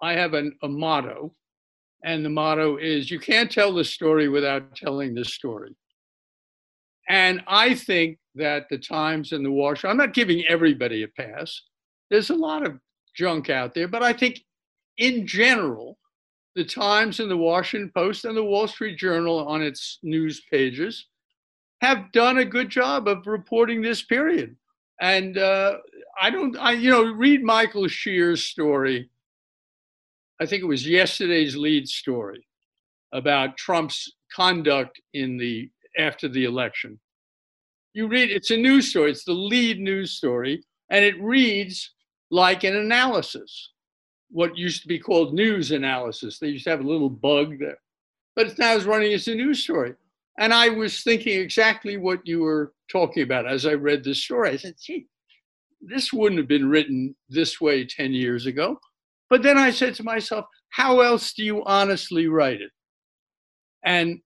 I 0.01 0.13
have 0.13 0.33
an, 0.33 0.57
a 0.61 0.67
motto, 0.67 1.33
and 2.03 2.23
the 2.25 2.29
motto 2.29 2.77
is 2.77 3.09
you 3.09 3.19
can't 3.19 3.51
tell 3.51 3.73
the 3.73 3.85
story 3.85 4.27
without 4.27 4.75
telling 4.75 5.13
the 5.13 5.25
story. 5.25 5.75
And 7.07 7.43
I 7.47 7.75
think 7.75 8.17
that 8.35 8.67
the 8.69 8.77
Times 8.77 9.31
and 9.31 9.45
the 9.45 9.51
Washington, 9.51 9.91
I'm 9.91 9.97
not 9.97 10.13
giving 10.13 10.45
everybody 10.47 11.03
a 11.03 11.07
pass. 11.07 11.61
There's 12.09 12.29
a 12.29 12.35
lot 12.35 12.65
of 12.65 12.79
junk 13.15 13.49
out 13.49 13.73
there, 13.73 13.87
but 13.87 14.03
I 14.03 14.13
think 14.13 14.41
in 14.97 15.27
general, 15.27 15.97
the 16.55 16.63
Times 16.63 17.19
and 17.19 17.29
the 17.29 17.37
Washington 17.37 17.91
Post 17.95 18.25
and 18.25 18.37
the 18.37 18.43
Wall 18.43 18.67
Street 18.67 18.97
Journal 18.97 19.47
on 19.47 19.61
its 19.61 19.99
news 20.03 20.41
pages 20.51 21.07
have 21.81 22.11
done 22.11 22.37
a 22.37 22.45
good 22.45 22.69
job 22.69 23.07
of 23.07 23.27
reporting 23.27 23.81
this 23.81 24.03
period. 24.03 24.55
And 25.01 25.37
uh, 25.37 25.77
I 26.21 26.29
don't, 26.29 26.55
I, 26.57 26.73
you 26.73 26.91
know, 26.91 27.03
read 27.03 27.43
Michael 27.43 27.87
Shear's 27.87 28.43
story. 28.43 29.09
I 30.39 30.45
think 30.45 30.63
it 30.63 30.67
was 30.67 30.87
yesterday's 30.87 31.55
lead 31.55 31.87
story 31.87 32.47
about 33.11 33.57
Trump's 33.57 34.13
conduct 34.33 35.01
in 35.13 35.37
the 35.37 35.69
after 35.97 36.27
the 36.27 36.45
election. 36.45 36.99
You 37.93 38.07
read, 38.07 38.31
it's 38.31 38.49
a 38.49 38.57
news 38.57 38.89
story. 38.89 39.11
It's 39.11 39.25
the 39.25 39.33
lead 39.33 39.79
news 39.79 40.11
story, 40.11 40.63
and 40.89 41.05
it 41.05 41.21
reads 41.21 41.91
like 42.31 42.63
an 42.63 42.75
analysis 42.75 43.69
what 44.33 44.57
used 44.57 44.81
to 44.81 44.87
be 44.87 44.97
called 44.97 45.33
news 45.33 45.71
analysis. 45.71 46.39
They 46.39 46.47
used 46.47 46.63
to 46.63 46.71
have 46.71 46.81
a 46.81 46.87
little 46.87 47.09
bug 47.09 47.59
there, 47.59 47.77
but 48.35 48.47
it's 48.47 48.57
now 48.57 48.73
is 48.73 48.85
running 48.85 49.13
as 49.13 49.27
a 49.27 49.35
news 49.35 49.63
story. 49.63 49.93
And 50.39 50.51
I 50.51 50.69
was 50.69 51.03
thinking 51.03 51.39
exactly 51.39 51.97
what 51.97 52.25
you 52.25 52.41
were 52.41 52.73
talking 52.91 53.21
about 53.21 53.47
as 53.47 53.67
I 53.67 53.73
read 53.73 54.03
this 54.03 54.23
story. 54.23 54.49
I 54.49 54.57
said, 54.57 54.73
gee, 54.81 55.05
this 55.79 56.11
wouldn't 56.11 56.39
have 56.39 56.47
been 56.47 56.67
written 56.67 57.15
this 57.29 57.61
way 57.61 57.85
10 57.85 58.13
years 58.13 58.47
ago. 58.47 58.79
But 59.29 59.43
then 59.43 59.59
I 59.59 59.69
said 59.69 59.93
to 59.95 60.03
myself, 60.03 60.45
how 60.69 61.01
else 61.01 61.33
do 61.33 61.43
you 61.43 61.63
honestly 61.65 62.27
write 62.27 62.61
it? 62.61 62.71
And 63.85 64.19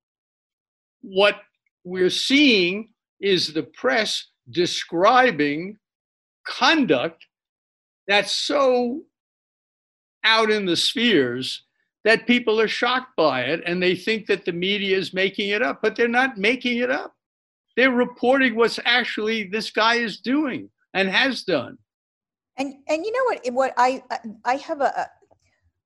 what 1.02 1.36
we're 1.84 2.10
seeing 2.10 2.90
is 3.20 3.54
the 3.54 3.64
press 3.64 4.26
describing 4.50 5.76
conduct 6.46 7.26
that's 8.08 8.32
so 8.32 9.02
out 10.28 10.52
in 10.52 10.66
the 10.66 10.76
spheres 10.76 11.64
that 12.04 12.28
people 12.28 12.60
are 12.60 12.68
shocked 12.68 13.16
by 13.16 13.42
it 13.42 13.62
and 13.66 13.82
they 13.82 13.96
think 13.96 14.28
that 14.28 14.46
the 14.46 14.52
media 14.52 14.98
is 14.98 15.14
making 15.14 15.50
it 15.50 15.62
up, 15.62 15.80
but 15.82 15.96
they're 15.96 16.08
not 16.08 16.38
making 16.38 16.78
it 16.78 16.92
up. 16.92 17.16
They're 17.76 17.92
reporting 17.92 18.56
what's 18.56 18.80
actually 18.86 19.46
this 19.46 19.72
guy 19.72 19.96
is 19.96 20.20
doing 20.20 20.70
and 20.94 21.10
has 21.10 21.44
done. 21.44 21.78
And 22.58 22.74
and 22.88 23.06
you 23.06 23.12
know 23.12 23.24
what 23.26 23.54
what 23.54 23.74
I 23.78 24.04
I 24.46 24.56
have 24.56 24.82
a 24.82 25.08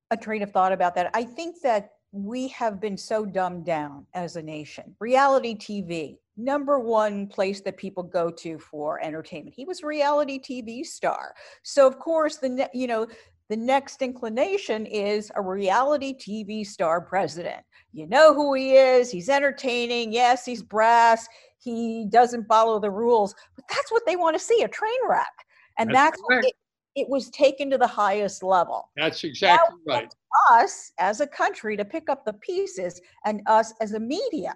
a 0.09 0.17
train 0.17 0.41
of 0.41 0.51
thought 0.51 0.71
about 0.71 0.95
that. 0.95 1.11
I 1.13 1.23
think 1.23 1.61
that 1.61 1.91
we 2.11 2.49
have 2.49 2.81
been 2.81 2.97
so 2.97 3.25
dumbed 3.25 3.65
down 3.65 4.05
as 4.13 4.35
a 4.35 4.41
nation. 4.41 4.95
Reality 4.99 5.55
TV, 5.55 6.17
number 6.35 6.79
one 6.79 7.27
place 7.27 7.61
that 7.61 7.77
people 7.77 8.03
go 8.03 8.29
to 8.29 8.59
for 8.59 9.01
entertainment. 9.01 9.55
He 9.55 9.65
was 9.65 9.81
a 9.81 9.87
reality 9.87 10.39
TV 10.39 10.85
star. 10.85 11.33
So 11.63 11.87
of 11.87 11.99
course 11.99 12.37
the 12.37 12.69
you 12.73 12.87
know 12.87 13.07
the 13.51 13.57
next 13.57 14.01
inclination 14.01 14.85
is 14.85 15.29
a 15.35 15.41
reality 15.41 16.15
TV 16.17 16.65
star 16.65 17.01
president. 17.01 17.61
You 17.91 18.07
know 18.07 18.33
who 18.33 18.53
he 18.53 18.77
is, 18.77 19.11
he's 19.11 19.27
entertaining, 19.27 20.13
yes, 20.13 20.45
he's 20.45 20.63
brass, 20.63 21.27
he 21.57 22.05
doesn't 22.07 22.47
follow 22.47 22.79
the 22.79 22.89
rules, 22.89 23.35
but 23.57 23.65
that's 23.67 23.91
what 23.91 24.03
they 24.07 24.15
want 24.15 24.37
to 24.37 24.39
see 24.41 24.63
a 24.63 24.69
train 24.69 24.97
wreck. 25.05 25.33
And 25.77 25.93
that's, 25.93 26.17
that's 26.29 26.47
it, 26.47 26.53
it, 26.95 27.09
was 27.09 27.29
taken 27.31 27.69
to 27.71 27.77
the 27.77 27.85
highest 27.85 28.41
level. 28.41 28.89
That's 28.95 29.21
exactly 29.25 29.75
now, 29.85 29.95
right. 29.95 30.15
Us 30.49 30.93
as 30.97 31.19
a 31.19 31.27
country 31.27 31.75
to 31.75 31.83
pick 31.83 32.09
up 32.09 32.23
the 32.23 32.33
pieces 32.33 33.01
and 33.25 33.41
us 33.47 33.73
as 33.81 33.91
a 33.91 33.99
media 33.99 34.55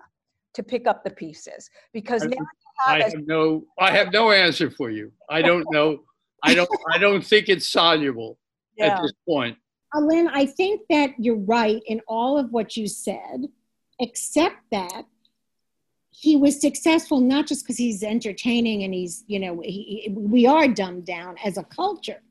to 0.53 0.63
pick 0.63 0.87
up 0.87 1.03
the 1.03 1.09
pieces 1.09 1.69
because 1.91 2.23
I, 2.23 2.27
now 2.27 2.37
have 2.85 3.01
I 3.01 3.03
have 3.03 3.27
no 3.27 3.65
I 3.77 3.91
have 3.91 4.13
no 4.13 4.31
answer 4.31 4.71
for 4.71 4.89
you. 4.89 5.11
I 5.29 5.41
don't 5.41 5.69
know. 5.69 5.99
I 6.43 6.55
don't 6.55 6.69
I 6.93 6.97
don't 6.97 7.25
think 7.25 7.49
it's 7.49 7.67
soluble 7.67 8.37
yeah. 8.77 8.98
at 8.98 9.01
this 9.01 9.13
point. 9.27 9.58
Lynn, 9.94 10.27
I 10.27 10.46
think 10.46 10.82
that 10.89 11.12
you're 11.17 11.38
right 11.38 11.82
in 11.86 12.01
all 12.08 12.38
of 12.38 12.51
what 12.51 12.75
you 12.75 12.88
said, 12.88 13.48
except 14.00 14.58
that 14.72 15.03
he 16.10 16.36
was 16.36 16.60
successful 16.60 17.22
not 17.22 17.48
just 17.48 17.63
because 17.63 17.77
he's 17.77 18.03
entertaining 18.03 18.84
and 18.84 18.94
he's, 18.94 19.24
you 19.27 19.39
know, 19.39 19.62
he, 19.63 20.13
we 20.13 20.46
are 20.46 20.67
dumbed 20.67 21.05
down 21.05 21.36
as 21.44 21.58
a 21.58 21.63
culture, 21.63 22.22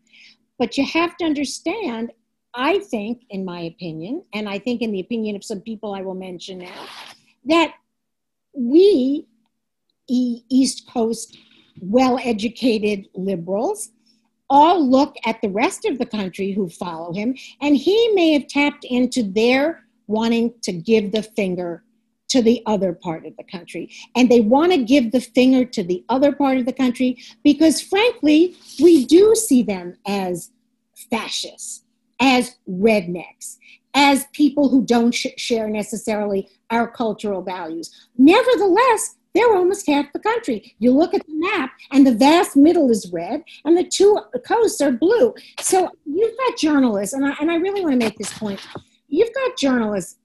but 0.59 0.77
you 0.77 0.85
have 0.85 1.17
to 1.19 1.25
understand 1.25 2.13
I 2.55 2.79
think, 2.79 3.23
in 3.31 3.45
my 3.45 3.63
opinion, 3.63 4.25
and 4.33 4.49
I 4.49 4.59
think 4.59 4.81
in 4.81 4.93
the 4.93 5.01
opinion 5.01 5.35
of 5.35 5.43
some 5.43 5.61
people 5.61 5.93
I 5.93 6.03
will 6.03 6.15
mention 6.15 6.59
now, 6.59 6.87
that 7.47 7.75
we, 8.53 9.27
East 10.09 10.89
Coast, 10.89 11.37
well 11.81 12.19
educated 12.23 13.09
liberals, 13.15 13.91
all 14.51 14.89
look 14.89 15.17
at 15.25 15.41
the 15.41 15.49
rest 15.49 15.85
of 15.85 15.99
the 15.99 16.07
country 16.07 16.53
who 16.53 16.69
follow 16.69 17.13
him, 17.13 17.35
and 17.61 17.77
he 17.77 18.13
may 18.15 18.33
have 18.33 18.47
tapped 18.47 18.85
into 18.85 19.23
their 19.23 19.85
wanting 20.07 20.53
to 20.63 20.73
give 20.73 21.13
the 21.13 21.23
finger 21.23 21.83
to 22.29 22.43
the 22.43 22.63
other 22.67 22.93
part 22.93 23.25
of 23.27 23.37
the 23.37 23.45
country. 23.45 23.91
And 24.17 24.29
they 24.29 24.41
want 24.41 24.73
to 24.73 24.83
give 24.83 25.13
the 25.13 25.21
finger 25.21 25.65
to 25.67 25.85
the 25.85 26.05
other 26.09 26.33
part 26.33 26.59
of 26.59 26.67
the 26.67 26.73
country 26.73 27.19
because, 27.43 27.81
frankly, 27.81 28.57
we 28.81 29.05
do 29.07 29.35
see 29.35 29.63
them 29.63 29.97
as 30.07 30.51
fascists, 31.11 31.85
as 32.21 32.57
rednecks, 32.69 33.59
as 33.95 34.27
people 34.33 34.69
who 34.69 34.85
don't 34.85 35.15
sh- 35.15 35.27
share 35.37 35.69
necessarily 35.69 36.49
our 36.71 36.89
cultural 36.89 37.43
values. 37.43 38.09
Nevertheless, 38.19 39.17
they're 39.35 39.55
almost 39.55 39.87
half 39.87 40.12
the 40.12 40.19
country. 40.21 40.75
You 40.79 40.93
look 40.93 41.12
at 41.12 41.26
the 41.26 41.35
map, 41.35 41.73
and 41.91 42.07
the 42.07 42.14
vast 42.14 42.57
middle 42.57 42.91
is 42.91 43.11
red, 43.12 43.43
and 43.64 43.76
the 43.76 43.85
two 43.85 44.19
coasts 44.47 44.81
are 44.81 44.93
blue. 44.93 45.35
So 45.61 45.91
you've 46.05 46.37
got 46.37 46.59
journalists, 46.59 47.14
and 47.14 47.26
I, 47.26 47.35
and 47.41 47.50
I 47.50 47.57
really 47.57 47.83
want 47.83 47.93
to 47.93 47.99
make 47.99 48.17
this 48.17 48.37
point. 48.38 48.61
You've 49.09 49.35
got 49.35 49.57
journalists, 49.57 50.17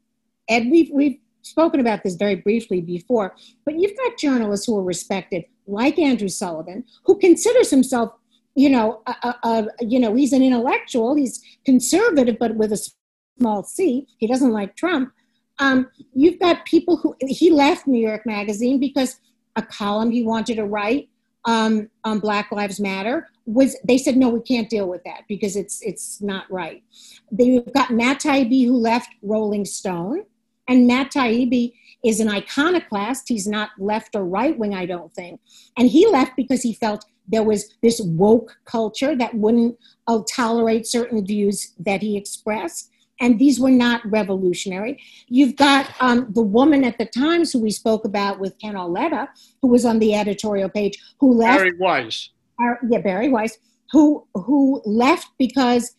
Ed, 0.47 0.67
we've, 0.69 0.89
we've 0.93 1.17
spoken 1.41 1.79
about 1.79 2.03
this 2.03 2.15
very 2.15 2.35
briefly 2.35 2.81
before, 2.81 3.35
but 3.65 3.79
you've 3.79 3.97
got 3.97 4.17
journalists 4.17 4.67
who 4.67 4.77
are 4.77 4.83
respected, 4.83 5.43
like 5.67 5.97
Andrew 5.97 6.29
Sullivan, 6.29 6.83
who 7.05 7.17
considers 7.17 7.69
himself, 7.69 8.13
you 8.55 8.69
know, 8.69 9.01
a, 9.07 9.15
a, 9.23 9.35
a, 9.43 9.67
you 9.81 9.99
know, 9.99 10.13
he's 10.15 10.33
an 10.33 10.43
intellectual, 10.43 11.15
he's 11.15 11.41
conservative, 11.65 12.37
but 12.39 12.55
with 12.55 12.71
a 12.73 12.91
small 13.39 13.63
c. 13.63 14.07
He 14.17 14.27
doesn't 14.27 14.51
like 14.51 14.75
Trump. 14.75 15.13
Um, 15.59 15.89
you've 16.13 16.39
got 16.39 16.65
people 16.65 16.97
who 16.97 17.15
he 17.27 17.51
left 17.51 17.87
New 17.87 18.01
York 18.01 18.25
Magazine 18.25 18.79
because 18.79 19.19
a 19.55 19.61
column 19.61 20.11
he 20.11 20.23
wanted 20.23 20.55
to 20.55 20.65
write 20.65 21.09
um, 21.45 21.89
on 22.03 22.19
Black 22.19 22.51
Lives 22.51 22.79
Matter 22.79 23.27
was 23.45 23.75
they 23.83 23.97
said 23.97 24.15
no, 24.15 24.29
we 24.29 24.41
can't 24.41 24.69
deal 24.69 24.87
with 24.87 25.03
that 25.03 25.23
because 25.27 25.55
it's 25.55 25.81
it's 25.81 26.21
not 26.21 26.49
right. 26.51 26.83
They've 27.31 27.73
got 27.73 27.91
Matt 27.91 28.21
Taibbi 28.21 28.65
who 28.65 28.77
left 28.77 29.09
Rolling 29.21 29.65
Stone 29.65 30.23
and 30.67 30.85
Matt 30.85 31.11
Taibbi 31.11 31.73
is 32.03 32.19
an 32.19 32.29
iconoclast. 32.29 33.27
He's 33.27 33.47
not 33.47 33.71
left 33.77 34.15
or 34.15 34.23
right 34.23 34.57
wing, 34.57 34.73
I 34.73 34.85
don't 34.85 35.13
think. 35.13 35.41
And 35.77 35.89
he 35.89 36.07
left 36.07 36.35
because 36.37 36.61
he 36.61 36.73
felt 36.73 37.05
there 37.27 37.43
was 37.43 37.75
this 37.81 37.99
woke 38.01 38.57
culture 38.65 39.15
that 39.15 39.33
wouldn't 39.33 39.77
uh, 40.07 40.21
tolerate 40.31 40.87
certain 40.87 41.25
views 41.25 41.73
that 41.79 42.01
he 42.01 42.15
expressed. 42.15 42.91
And 43.19 43.37
these 43.37 43.59
were 43.59 43.71
not 43.71 44.01
revolutionary. 44.09 45.01
You've 45.27 45.55
got 45.55 45.93
um, 45.99 46.27
the 46.33 46.41
woman 46.41 46.83
at 46.83 46.97
the 46.97 47.05
Times 47.05 47.51
who 47.51 47.59
we 47.59 47.71
spoke 47.71 48.05
about 48.05 48.39
with 48.39 48.57
Ken 48.59 48.75
Auletta, 48.75 49.27
who 49.61 49.67
was 49.67 49.85
on 49.85 49.99
the 49.99 50.15
editorial 50.15 50.69
page, 50.69 50.97
who 51.19 51.33
left. 51.33 51.59
Bari 51.59 51.77
Weiss. 51.77 52.29
Uh, 52.61 52.75
yeah, 52.89 52.99
Bari 52.99 53.29
Weiss, 53.29 53.57
who 53.91 54.25
who 54.33 54.81
left 54.85 55.27
because 55.37 55.95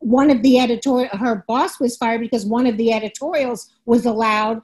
one 0.00 0.30
of 0.30 0.42
the 0.42 0.58
editorial, 0.58 1.08
her 1.16 1.44
boss 1.48 1.80
was 1.80 1.96
fired 1.96 2.20
because 2.20 2.46
one 2.46 2.66
of 2.66 2.76
the 2.76 2.92
editorials 2.92 3.70
was 3.84 4.06
allowed 4.06 4.62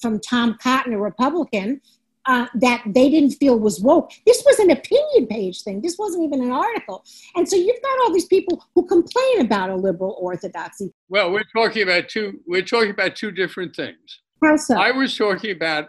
from 0.00 0.20
Tom 0.20 0.56
Cotton, 0.62 0.92
a 0.92 0.98
Republican, 0.98 1.80
uh, 2.26 2.46
that 2.54 2.82
they 2.86 3.08
didn't 3.08 3.32
feel 3.32 3.58
was 3.58 3.80
woke. 3.80 4.10
This 4.26 4.42
was 4.44 4.58
an 4.58 4.70
opinion 4.70 5.26
page 5.28 5.62
thing. 5.62 5.80
This 5.80 5.96
wasn't 5.98 6.24
even 6.24 6.42
an 6.42 6.52
article. 6.52 7.04
And 7.36 7.48
so 7.48 7.56
you've 7.56 7.82
got 7.82 7.98
all 8.02 8.12
these 8.12 8.26
people 8.26 8.64
who 8.74 8.86
complain 8.86 9.40
about 9.40 9.70
a 9.70 9.76
liberal 9.76 10.16
orthodoxy. 10.20 10.92
Well, 11.08 11.30
we're 11.30 11.44
talking 11.54 11.82
about 11.82 12.08
two. 12.08 12.40
We're 12.46 12.62
talking 12.62 12.90
about 12.90 13.16
two 13.16 13.30
different 13.30 13.76
things. 13.76 14.20
How 14.42 14.56
so? 14.56 14.76
I 14.76 14.90
was 14.90 15.16
talking 15.16 15.52
about 15.52 15.88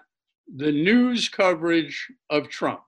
the 0.56 0.72
news 0.72 1.28
coverage 1.28 2.08
of 2.30 2.50
Trump. 2.50 2.82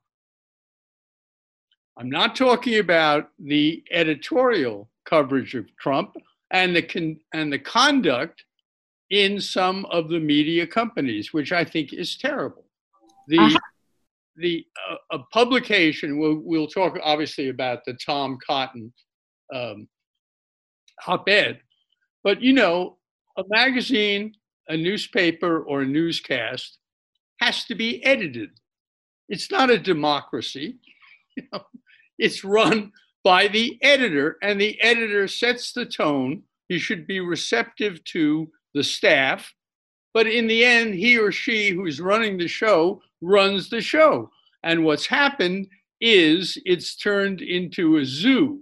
I'm 1.97 2.09
not 2.09 2.35
talking 2.35 2.79
about 2.79 3.29
the 3.39 3.83
editorial 3.91 4.89
coverage 5.05 5.55
of 5.55 5.75
Trump 5.77 6.15
and 6.51 6.75
the 6.75 6.81
con- 6.81 7.19
and 7.33 7.51
the 7.51 7.59
conduct 7.59 8.45
in 9.09 9.41
some 9.41 9.85
of 9.85 10.07
the 10.07 10.19
media 10.19 10.67
companies, 10.67 11.33
which 11.33 11.51
I 11.51 11.65
think 11.65 11.93
is 11.93 12.15
terrible. 12.15 12.63
The 13.29 13.37
uh-huh. 13.37 13.59
the 14.37 14.65
uh, 14.89 14.95
a 15.11 15.19
publication 15.31 16.17
we'll, 16.17 16.41
we'll 16.43 16.67
talk 16.67 16.97
obviously 17.03 17.49
about 17.49 17.85
the 17.85 17.93
Tom 17.93 18.39
Cotton 18.45 18.91
um, 19.53 19.87
op-ed, 21.05 21.61
but 22.23 22.41
you 22.41 22.53
know 22.53 22.97
a 23.37 23.43
magazine, 23.47 24.33
a 24.67 24.75
newspaper, 24.75 25.61
or 25.61 25.81
a 25.81 25.85
newscast 25.85 26.79
has 27.39 27.65
to 27.65 27.75
be 27.75 28.03
edited. 28.03 28.49
It's 29.29 29.51
not 29.51 29.69
a 29.69 29.79
democracy. 29.79 30.77
You 31.37 31.45
know, 31.53 31.61
it's 32.17 32.43
run 32.43 32.91
by 33.23 33.47
the 33.47 33.77
editor, 33.81 34.37
and 34.41 34.59
the 34.59 34.81
editor 34.81 35.25
sets 35.25 35.71
the 35.71 35.85
tone. 35.85 36.43
He 36.67 36.79
should 36.79 37.07
be 37.07 37.21
receptive 37.21 38.03
to 38.05 38.51
the 38.73 38.83
staff, 38.83 39.53
but 40.13 40.27
in 40.27 40.47
the 40.47 40.65
end, 40.65 40.95
he 40.95 41.17
or 41.17 41.31
she 41.31 41.69
who's 41.69 42.01
running 42.01 42.37
the 42.37 42.47
show 42.49 43.01
runs 43.21 43.69
the 43.69 43.81
show. 43.81 44.29
And 44.63 44.83
what's 44.83 45.05
happened 45.05 45.67
is 46.01 46.57
it's 46.65 46.95
turned 46.95 47.41
into 47.41 47.97
a 47.97 48.05
zoo 48.05 48.61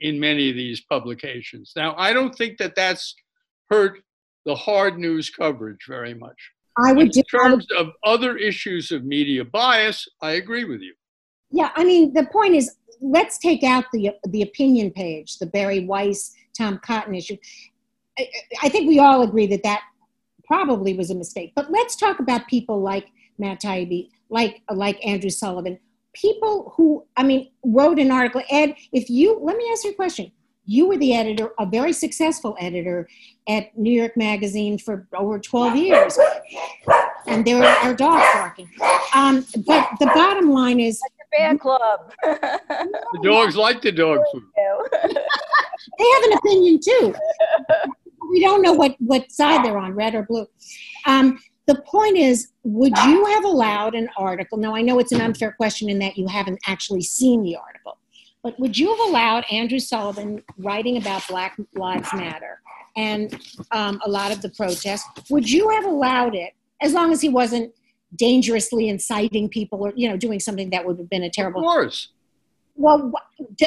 in 0.00 0.18
many 0.18 0.50
of 0.50 0.56
these 0.56 0.80
publications. 0.80 1.72
Now, 1.76 1.94
I 1.96 2.12
don't 2.12 2.34
think 2.34 2.58
that 2.58 2.74
that's 2.74 3.14
hurt 3.70 4.00
the 4.44 4.54
hard 4.54 4.98
news 4.98 5.30
coverage 5.30 5.84
very 5.88 6.14
much. 6.14 6.36
I 6.78 6.92
would 6.92 7.14
in 7.14 7.22
terms 7.24 7.66
of 7.76 7.90
other 8.04 8.36
issues 8.36 8.92
of 8.92 9.04
media 9.04 9.44
bias, 9.44 10.08
I 10.20 10.32
agree 10.32 10.64
with 10.64 10.80
you. 10.80 10.94
Yeah, 11.50 11.70
I 11.76 11.84
mean 11.84 12.14
the 12.14 12.26
point 12.26 12.54
is 12.54 12.76
let's 13.00 13.38
take 13.38 13.62
out 13.62 13.84
the 13.92 14.12
the 14.28 14.42
opinion 14.42 14.90
page, 14.90 15.38
the 15.38 15.46
Bari 15.46 15.84
Weiss 15.84 16.34
Tom 16.56 16.80
Cotton 16.82 17.14
issue. 17.14 17.36
I, 18.18 18.28
I 18.62 18.68
think 18.70 18.88
we 18.88 18.98
all 18.98 19.22
agree 19.22 19.46
that 19.48 19.62
that 19.64 19.82
probably 20.44 20.94
was 20.94 21.10
a 21.10 21.14
mistake. 21.14 21.52
But 21.54 21.70
let's 21.70 21.94
talk 21.94 22.20
about 22.20 22.46
people 22.48 22.80
like 22.80 23.08
Matt 23.42 23.60
Taibbi, 23.60 24.08
like 24.30 24.62
like 24.72 25.04
Andrew 25.06 25.28
Sullivan, 25.28 25.78
people 26.14 26.72
who 26.76 27.04
I 27.16 27.22
mean 27.22 27.50
wrote 27.64 27.98
an 27.98 28.10
article. 28.10 28.42
Ed, 28.50 28.74
if 28.92 29.10
you 29.10 29.38
let 29.42 29.56
me 29.56 29.68
ask 29.70 29.84
you 29.84 29.90
a 29.90 29.94
question. 29.94 30.32
You 30.64 30.86
were 30.86 30.96
the 30.96 31.12
editor, 31.12 31.50
a 31.58 31.66
very 31.66 31.92
successful 31.92 32.56
editor 32.60 33.08
at 33.48 33.76
New 33.76 33.90
York 33.90 34.16
Magazine 34.16 34.78
for 34.78 35.08
over 35.12 35.40
12 35.40 35.74
years. 35.74 36.16
And 37.26 37.44
there 37.44 37.64
are 37.64 37.92
dogs 37.94 38.24
barking. 38.32 38.70
Um, 39.12 39.44
but 39.66 39.88
the 39.98 40.06
bottom 40.14 40.50
line 40.52 40.78
is 40.78 41.00
fan 41.36 41.58
club. 41.58 42.12
the 42.22 43.20
dogs 43.24 43.56
like 43.56 43.82
the 43.82 43.90
dog 43.90 44.20
food. 44.32 44.44
they 45.98 46.10
have 46.14 46.24
an 46.24 46.32
opinion 46.34 46.78
too. 46.80 47.14
We 48.30 48.40
don't 48.40 48.62
know 48.62 48.72
what, 48.72 48.94
what 48.98 49.30
side 49.32 49.64
they're 49.64 49.78
on, 49.78 49.94
red 49.94 50.14
or 50.14 50.22
blue. 50.22 50.46
Um, 51.06 51.38
the 51.66 51.80
point 51.82 52.16
is, 52.16 52.48
would 52.64 52.96
you 53.06 53.24
have 53.26 53.44
allowed 53.44 53.94
an 53.94 54.08
article? 54.16 54.58
Now, 54.58 54.74
I 54.74 54.82
know 54.82 54.98
it's 54.98 55.12
an 55.12 55.20
unfair 55.20 55.52
question 55.52 55.88
in 55.88 55.98
that 56.00 56.16
you 56.16 56.26
haven't 56.26 56.58
actually 56.66 57.02
seen 57.02 57.42
the 57.42 57.56
article, 57.56 57.98
but 58.42 58.58
would 58.58 58.76
you 58.76 58.90
have 58.90 59.08
allowed 59.08 59.44
Andrew 59.50 59.78
Sullivan 59.78 60.42
writing 60.58 60.96
about 60.96 61.26
Black 61.28 61.56
Lives 61.74 62.12
Matter 62.14 62.60
and 62.96 63.40
um, 63.70 64.00
a 64.04 64.10
lot 64.10 64.32
of 64.32 64.42
the 64.42 64.48
protests? 64.50 65.08
Would 65.30 65.48
you 65.48 65.70
have 65.70 65.84
allowed 65.84 66.34
it 66.34 66.52
as 66.80 66.92
long 66.92 67.12
as 67.12 67.20
he 67.20 67.28
wasn't 67.28 67.72
dangerously 68.16 68.88
inciting 68.88 69.48
people 69.48 69.82
or 69.82 69.92
you 69.96 70.08
know 70.08 70.16
doing 70.16 70.38
something 70.38 70.70
that 70.70 70.84
would 70.84 70.98
have 70.98 71.08
been 71.08 71.22
a 71.22 71.30
terrible 71.30 71.60
of 71.60 71.64
course 71.64 72.08
well 72.74 73.10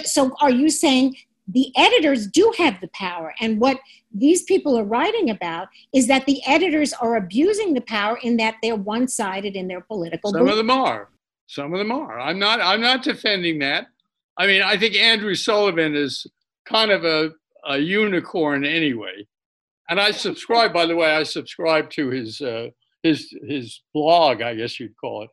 so 0.04 0.36
are 0.40 0.52
you 0.52 0.70
saying 0.70 1.16
the 1.48 1.72
editors 1.76 2.28
do 2.28 2.52
have 2.58 2.80
the 2.82 2.88
power 2.90 3.34
and 3.40 3.60
what 3.60 3.80
these 4.14 4.44
people 4.44 4.78
are 4.78 4.84
writing 4.84 5.30
about 5.30 5.68
is 5.94 6.08
that 6.08 6.26
the 6.26 6.42
editors 6.48 6.94
are 6.94 7.18
abusing 7.18 7.74
the 7.74 7.82
power 7.82 8.18
in 8.24 8.38
that 8.38 8.56
they're 8.64 8.76
one-sided 8.76 9.56
in 9.56 9.68
their 9.68 9.82
political 9.82 10.32
some 10.32 10.40
belief. 10.40 10.52
of 10.52 10.58
them 10.58 10.72
are 10.72 11.10
some 11.48 11.74
of 11.74 11.80
them 11.80 11.92
are 11.92 12.20
i'm 12.20 12.40
not 12.40 12.60
i'm 12.62 12.82
not 12.82 13.04
defending 13.04 13.60
that 13.60 13.86
i 14.38 14.48
mean 14.48 14.62
i 14.62 14.76
think 14.76 14.96
andrew 14.96 15.36
sullivan 15.36 15.96
is 15.96 16.26
kind 16.68 16.90
of 16.90 17.06
a, 17.06 17.30
a 17.68 17.78
unicorn 17.78 18.66
anyway 18.66 19.26
and 19.90 20.00
i 20.00 20.10
subscribe 20.10 20.74
by 20.74 20.86
the 20.86 20.96
way 20.96 21.12
i 21.16 21.22
subscribe 21.22 21.90
to 21.92 22.10
his 22.10 22.42
uh, 22.42 22.68
his 23.06 23.34
his 23.48 23.82
blog, 23.94 24.42
I 24.42 24.56
guess 24.56 24.80
you'd 24.80 24.98
call 24.98 25.24
it. 25.24 25.30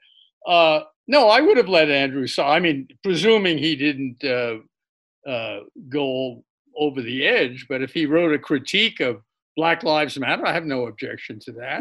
Uh, 0.47 0.81
no, 1.09 1.29
I 1.29 1.41
would 1.41 1.57
have 1.57 1.69
let 1.69 1.91
Andrew. 1.91 2.27
So 2.27 2.45
I 2.45 2.61
mean, 2.61 2.87
presuming 3.03 3.59
he 3.59 3.75
didn't 3.75 4.23
uh, 4.23 4.57
uh, 5.27 5.61
go 5.89 6.45
over 6.77 7.03
the 7.03 7.27
edge, 7.27 7.67
but 7.69 7.83
if 7.83 7.93
he 7.93 8.07
wrote 8.07 8.33
a 8.33 8.39
critique 8.39 9.01
of 9.01 9.23
Black 9.57 9.83
Lives 9.83 10.19
Matter, 10.19 10.47
I 10.47 10.53
have 10.53 10.65
no 10.65 10.87
objection 10.87 11.39
to 11.41 11.53
that. 11.53 11.81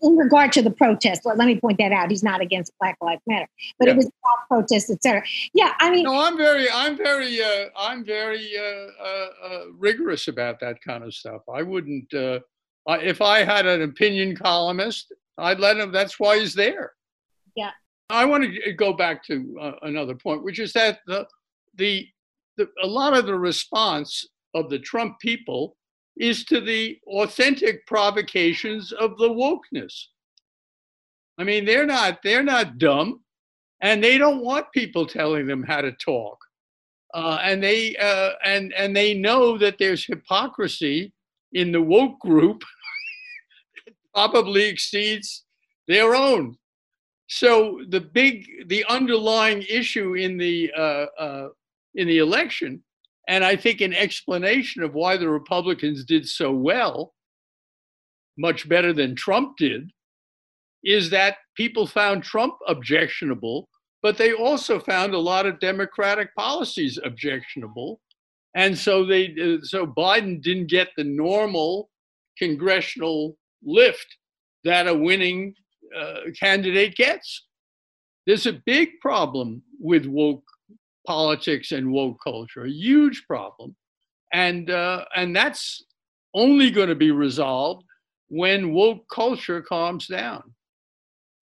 in 0.00 0.16
regard 0.16 0.52
to 0.52 0.62
the 0.62 0.70
protest, 0.70 1.22
let, 1.26 1.36
let 1.36 1.46
me 1.46 1.58
point 1.60 1.78
that 1.78 1.90
out. 1.90 2.08
He's 2.10 2.22
not 2.22 2.40
against 2.40 2.72
Black 2.78 2.96
Lives 3.00 3.22
Matter, 3.26 3.48
but 3.78 3.88
Yeah. 3.88 3.94
it 3.94 3.96
was 3.96 4.06
about 4.06 4.46
protests, 4.48 4.90
etc. 4.90 5.22
Yeah, 5.52 5.72
I 5.80 5.90
mean, 5.90 6.04
No, 6.04 6.20
I'm 6.20 6.36
very, 6.36 6.70
I'm 6.70 6.96
very, 6.96 7.42
uh, 7.42 7.66
I'm 7.76 8.04
very 8.04 8.52
uh, 8.56 8.62
uh, 9.02 9.26
uh, 9.44 9.64
rigorous 9.76 10.28
about 10.28 10.60
that 10.60 10.80
kind 10.80 11.02
of 11.02 11.12
stuff. 11.12 11.42
I 11.52 11.62
wouldn't, 11.62 12.14
uh, 12.14 12.38
I, 12.86 12.98
if 13.00 13.20
I 13.20 13.42
had 13.42 13.66
an 13.66 13.82
opinion 13.82 14.36
columnist, 14.36 15.12
I'd 15.36 15.58
let 15.58 15.76
him. 15.76 15.90
That's 15.90 16.20
why 16.20 16.38
he's 16.38 16.54
there. 16.54 16.92
Yeah. 17.56 17.70
I 18.10 18.24
want 18.24 18.44
to 18.44 18.72
go 18.72 18.92
back 18.92 19.24
to 19.24 19.58
uh, 19.60 19.72
another 19.82 20.14
point, 20.14 20.44
which 20.44 20.60
is 20.60 20.72
that 20.74 21.00
the, 21.08 21.26
the, 21.74 22.06
the, 22.58 22.68
a 22.82 22.86
lot 22.86 23.16
of 23.16 23.26
the 23.26 23.38
response 23.38 24.28
of 24.54 24.68
the 24.68 24.78
Trump 24.78 25.18
people 25.20 25.76
is 26.18 26.44
to 26.44 26.60
the 26.60 26.98
authentic 27.06 27.86
provocations 27.86 28.92
of 28.92 29.16
the 29.18 29.28
wokeness. 29.28 29.94
I 31.38 31.44
mean, 31.44 31.64
they're 31.64 31.86
not, 31.86 32.18
they're 32.22 32.42
not 32.42 32.78
dumb 32.78 33.20
and 33.80 34.02
they 34.02 34.18
don't 34.18 34.44
want 34.44 34.66
people 34.72 35.06
telling 35.06 35.46
them 35.46 35.62
how 35.62 35.80
to 35.80 35.92
talk. 35.92 36.36
Uh, 37.14 37.38
and 37.42 37.62
they 37.62 37.96
uh, 37.96 38.32
and 38.44 38.72
and 38.74 38.94
they 38.94 39.14
know 39.14 39.56
that 39.56 39.78
there's 39.78 40.04
hypocrisy 40.04 41.10
in 41.52 41.72
the 41.72 41.80
woke 41.80 42.18
group 42.20 42.62
probably 44.14 44.64
exceeds 44.64 45.44
their 45.86 46.14
own. 46.14 46.56
So 47.28 47.80
the 47.88 48.00
big, 48.00 48.68
the 48.68 48.84
underlying 48.88 49.62
issue 49.68 50.14
in 50.14 50.36
the 50.38 50.70
uh, 50.76 51.06
uh, 51.18 51.48
in 51.98 52.06
the 52.06 52.18
election, 52.18 52.82
and 53.26 53.44
I 53.44 53.56
think 53.56 53.80
an 53.80 53.92
explanation 53.92 54.82
of 54.84 54.94
why 54.94 55.16
the 55.16 55.28
Republicans 55.28 56.04
did 56.04 56.26
so 56.26 56.52
well, 56.52 57.12
much 58.38 58.68
better 58.68 58.92
than 58.92 59.16
Trump 59.16 59.56
did, 59.58 59.90
is 60.84 61.10
that 61.10 61.38
people 61.56 61.88
found 61.88 62.22
Trump 62.22 62.54
objectionable, 62.68 63.68
but 64.00 64.16
they 64.16 64.32
also 64.32 64.78
found 64.78 65.12
a 65.12 65.18
lot 65.18 65.44
of 65.44 65.58
Democratic 65.58 66.32
policies 66.36 67.00
objectionable. 67.04 68.00
And 68.54 68.78
so 68.78 69.04
they 69.04 69.34
uh, 69.42 69.64
so 69.64 69.86
Biden 69.86 70.40
didn't 70.40 70.70
get 70.70 70.90
the 70.96 71.04
normal 71.04 71.90
congressional 72.38 73.36
lift 73.64 74.06
that 74.62 74.86
a 74.86 74.94
winning 74.94 75.52
uh, 75.98 76.30
candidate 76.38 76.94
gets. 76.94 77.46
There's 78.24 78.46
a 78.46 78.62
big 78.64 79.00
problem 79.02 79.62
with 79.80 80.06
woke 80.06 80.44
politics 81.08 81.72
and 81.72 81.90
woke 81.90 82.18
culture, 82.22 82.64
a 82.64 82.70
huge 82.70 83.24
problem, 83.26 83.74
and 84.34 84.70
uh, 84.70 85.06
and 85.16 85.34
that's 85.34 85.82
only 86.34 86.70
going 86.70 86.90
to 86.90 86.94
be 86.94 87.10
resolved 87.10 87.82
when 88.28 88.74
woke 88.74 89.08
culture 89.10 89.62
calms 89.62 90.06
down. 90.06 90.42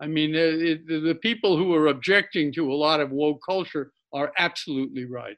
I 0.00 0.06
mean, 0.06 0.30
the, 0.30 0.80
the, 0.86 1.00
the 1.00 1.14
people 1.16 1.56
who 1.56 1.74
are 1.74 1.88
objecting 1.88 2.52
to 2.52 2.70
a 2.70 2.80
lot 2.86 3.00
of 3.00 3.10
woke 3.10 3.40
culture 3.44 3.90
are 4.12 4.30
absolutely 4.38 5.04
right. 5.04 5.36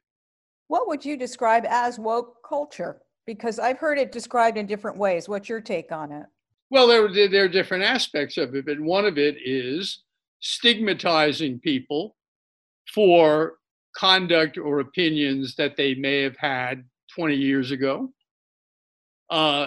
What 0.67 0.89
would 0.89 1.03
you 1.07 1.17
describe 1.17 1.65
as 1.67 1.99
woke 1.99 2.35
culture? 2.47 3.01
Because 3.25 3.59
I've 3.59 3.79
heard 3.79 3.99
it 3.99 4.13
described 4.13 4.59
in 4.59 4.67
different 4.67 4.99
ways. 4.99 5.27
What's 5.27 5.49
your 5.49 5.63
take 5.63 5.91
on 5.91 6.13
it? 6.13 6.27
Well, 6.71 6.87
there, 6.87 7.11
there, 7.11 7.29
there 7.29 7.45
are 7.45 7.49
different 7.49 7.85
aspects 7.85 8.37
of 8.37 8.55
it, 8.55 8.67
but 8.67 8.79
one 8.79 9.07
of 9.07 9.17
it 9.17 9.37
is 9.43 10.03
stigmatizing 10.41 11.61
people 11.61 12.15
for 12.93 13.55
conduct 13.97 14.59
or 14.59 14.81
opinions 14.81 15.57
that 15.57 15.77
they 15.77 15.95
may 15.95 16.23
have 16.23 16.37
had 16.37 16.85
20 17.15 17.35
years 17.35 17.71
ago. 17.71 18.11
Uh, 19.31 19.67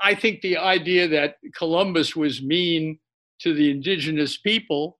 I 0.00 0.14
think 0.14 0.40
the 0.40 0.56
idea 0.56 1.08
that 1.08 1.36
Columbus 1.56 2.16
was 2.16 2.42
mean 2.42 2.98
to 3.40 3.54
the 3.54 3.70
indigenous 3.70 4.36
people 4.36 4.98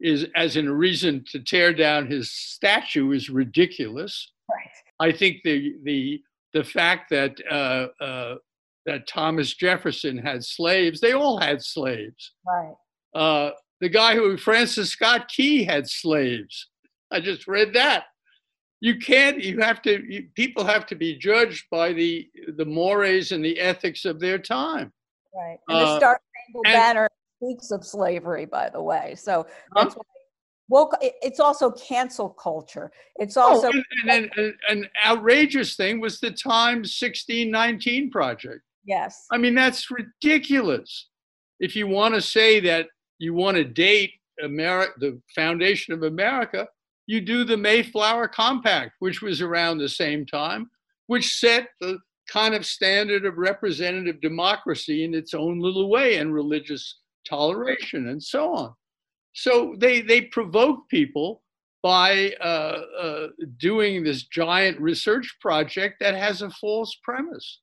is 0.00 0.26
as 0.34 0.56
in 0.56 0.66
a 0.66 0.72
reason 0.72 1.24
to 1.30 1.40
tear 1.40 1.74
down 1.74 2.10
his 2.10 2.32
statue 2.32 3.12
is 3.12 3.28
ridiculous. 3.28 4.32
Right. 4.50 5.12
I 5.12 5.16
think 5.16 5.38
the 5.44 5.74
the 5.84 6.22
the 6.52 6.64
fact 6.64 7.10
that 7.10 7.36
uh, 7.50 8.02
uh, 8.02 8.36
that 8.86 9.06
Thomas 9.06 9.54
Jefferson 9.54 10.18
had 10.18 10.44
slaves, 10.44 11.00
they 11.00 11.12
all 11.12 11.38
had 11.38 11.62
slaves. 11.62 12.32
Right. 12.46 12.74
Uh, 13.14 13.50
the 13.80 13.88
guy 13.88 14.14
who 14.14 14.36
Francis 14.36 14.90
Scott 14.90 15.28
Key 15.28 15.64
had 15.64 15.88
slaves. 15.88 16.68
I 17.10 17.20
just 17.20 17.46
read 17.46 17.72
that. 17.74 18.04
You 18.80 18.98
can't. 18.98 19.42
You 19.42 19.60
have 19.60 19.82
to. 19.82 20.02
You, 20.10 20.28
people 20.34 20.64
have 20.64 20.86
to 20.86 20.94
be 20.94 21.16
judged 21.16 21.66
by 21.70 21.92
the 21.92 22.28
the 22.56 22.64
mores 22.64 23.32
and 23.32 23.44
the 23.44 23.58
ethics 23.60 24.04
of 24.04 24.20
their 24.20 24.38
time. 24.38 24.92
Right. 25.34 25.58
And 25.68 25.78
the 25.78 25.82
Uh, 25.90 25.98
Star 25.98 26.20
Spangled 26.48 26.64
Banner 26.64 27.08
speaks 27.42 27.70
of 27.70 27.84
slavery, 27.84 28.46
by 28.46 28.70
the 28.70 28.82
way. 28.82 29.14
So 29.16 29.46
that's 29.74 29.94
woke. 30.68 30.94
It's 31.02 31.40
also 31.40 31.70
cancel 31.72 32.30
culture. 32.30 32.90
It's 33.16 33.36
Oh, 33.36 33.42
also 33.42 33.70
and, 33.70 33.84
and, 34.08 34.30
and 34.36 34.54
an 34.70 34.88
outrageous 35.04 35.76
thing 35.76 36.00
was 36.00 36.18
the 36.20 36.30
Times 36.30 36.96
1619 36.98 38.10
project. 38.10 38.62
yes. 38.84 39.26
I 39.30 39.36
mean, 39.36 39.54
that's 39.54 39.90
ridiculous. 39.90 41.08
If 41.58 41.76
you 41.76 41.86
want 41.86 42.14
to 42.14 42.22
say 42.22 42.60
that 42.60 42.88
you 43.18 43.34
want 43.34 43.56
to 43.58 43.64
date 43.64 44.12
America, 44.42 44.92
the 44.98 45.20
foundation 45.34 45.92
of 45.92 46.02
America, 46.02 46.66
you 47.10 47.20
do 47.20 47.42
the 47.42 47.56
Mayflower 47.56 48.28
Compact, 48.28 48.92
which 49.00 49.20
was 49.20 49.40
around 49.40 49.78
the 49.78 49.88
same 49.88 50.24
time, 50.24 50.70
which 51.08 51.34
set 51.40 51.70
the 51.80 51.98
kind 52.28 52.54
of 52.54 52.64
standard 52.64 53.24
of 53.26 53.36
representative 53.36 54.20
democracy 54.20 55.02
in 55.02 55.12
its 55.12 55.34
own 55.34 55.58
little 55.58 55.90
way 55.90 56.16
and 56.16 56.32
religious 56.32 57.00
toleration 57.28 58.08
and 58.10 58.22
so 58.22 58.54
on. 58.54 58.74
So 59.32 59.74
they 59.78 60.02
they 60.02 60.20
provoke 60.22 60.88
people 60.88 61.42
by 61.82 62.32
uh, 62.40 62.82
uh, 63.02 63.26
doing 63.56 64.04
this 64.04 64.24
giant 64.24 64.80
research 64.80 65.36
project 65.40 65.96
that 65.98 66.14
has 66.14 66.42
a 66.42 66.50
false 66.50 66.96
premise 67.02 67.60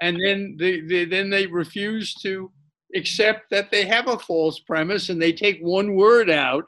and 0.00 0.18
then 0.24 0.56
they, 0.58 0.80
they 0.80 1.04
then 1.04 1.28
they 1.28 1.46
refuse 1.46 2.14
to 2.22 2.50
accept 2.94 3.50
that 3.50 3.70
they 3.70 3.84
have 3.84 4.08
a 4.08 4.18
false 4.18 4.60
premise 4.60 5.10
and 5.10 5.20
they 5.20 5.32
take 5.32 5.60
one 5.60 5.94
word 5.94 6.30
out 6.30 6.64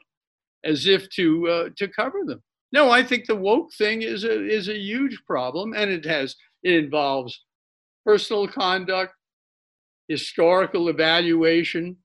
as 0.65 0.87
if 0.87 1.09
to 1.09 1.47
uh, 1.47 1.69
to 1.77 1.87
cover 1.87 2.23
them 2.25 2.41
no 2.71 2.89
i 2.89 3.03
think 3.03 3.25
the 3.25 3.35
woke 3.35 3.73
thing 3.73 4.01
is 4.01 4.23
a 4.23 4.47
is 4.47 4.67
a 4.69 4.77
huge 4.77 5.21
problem 5.25 5.73
and 5.73 5.89
it 5.91 6.05
has 6.05 6.35
it 6.63 6.73
involves 6.73 7.45
personal 8.05 8.47
conduct 8.47 9.13
historical 10.07 10.89
evaluation 10.89 11.95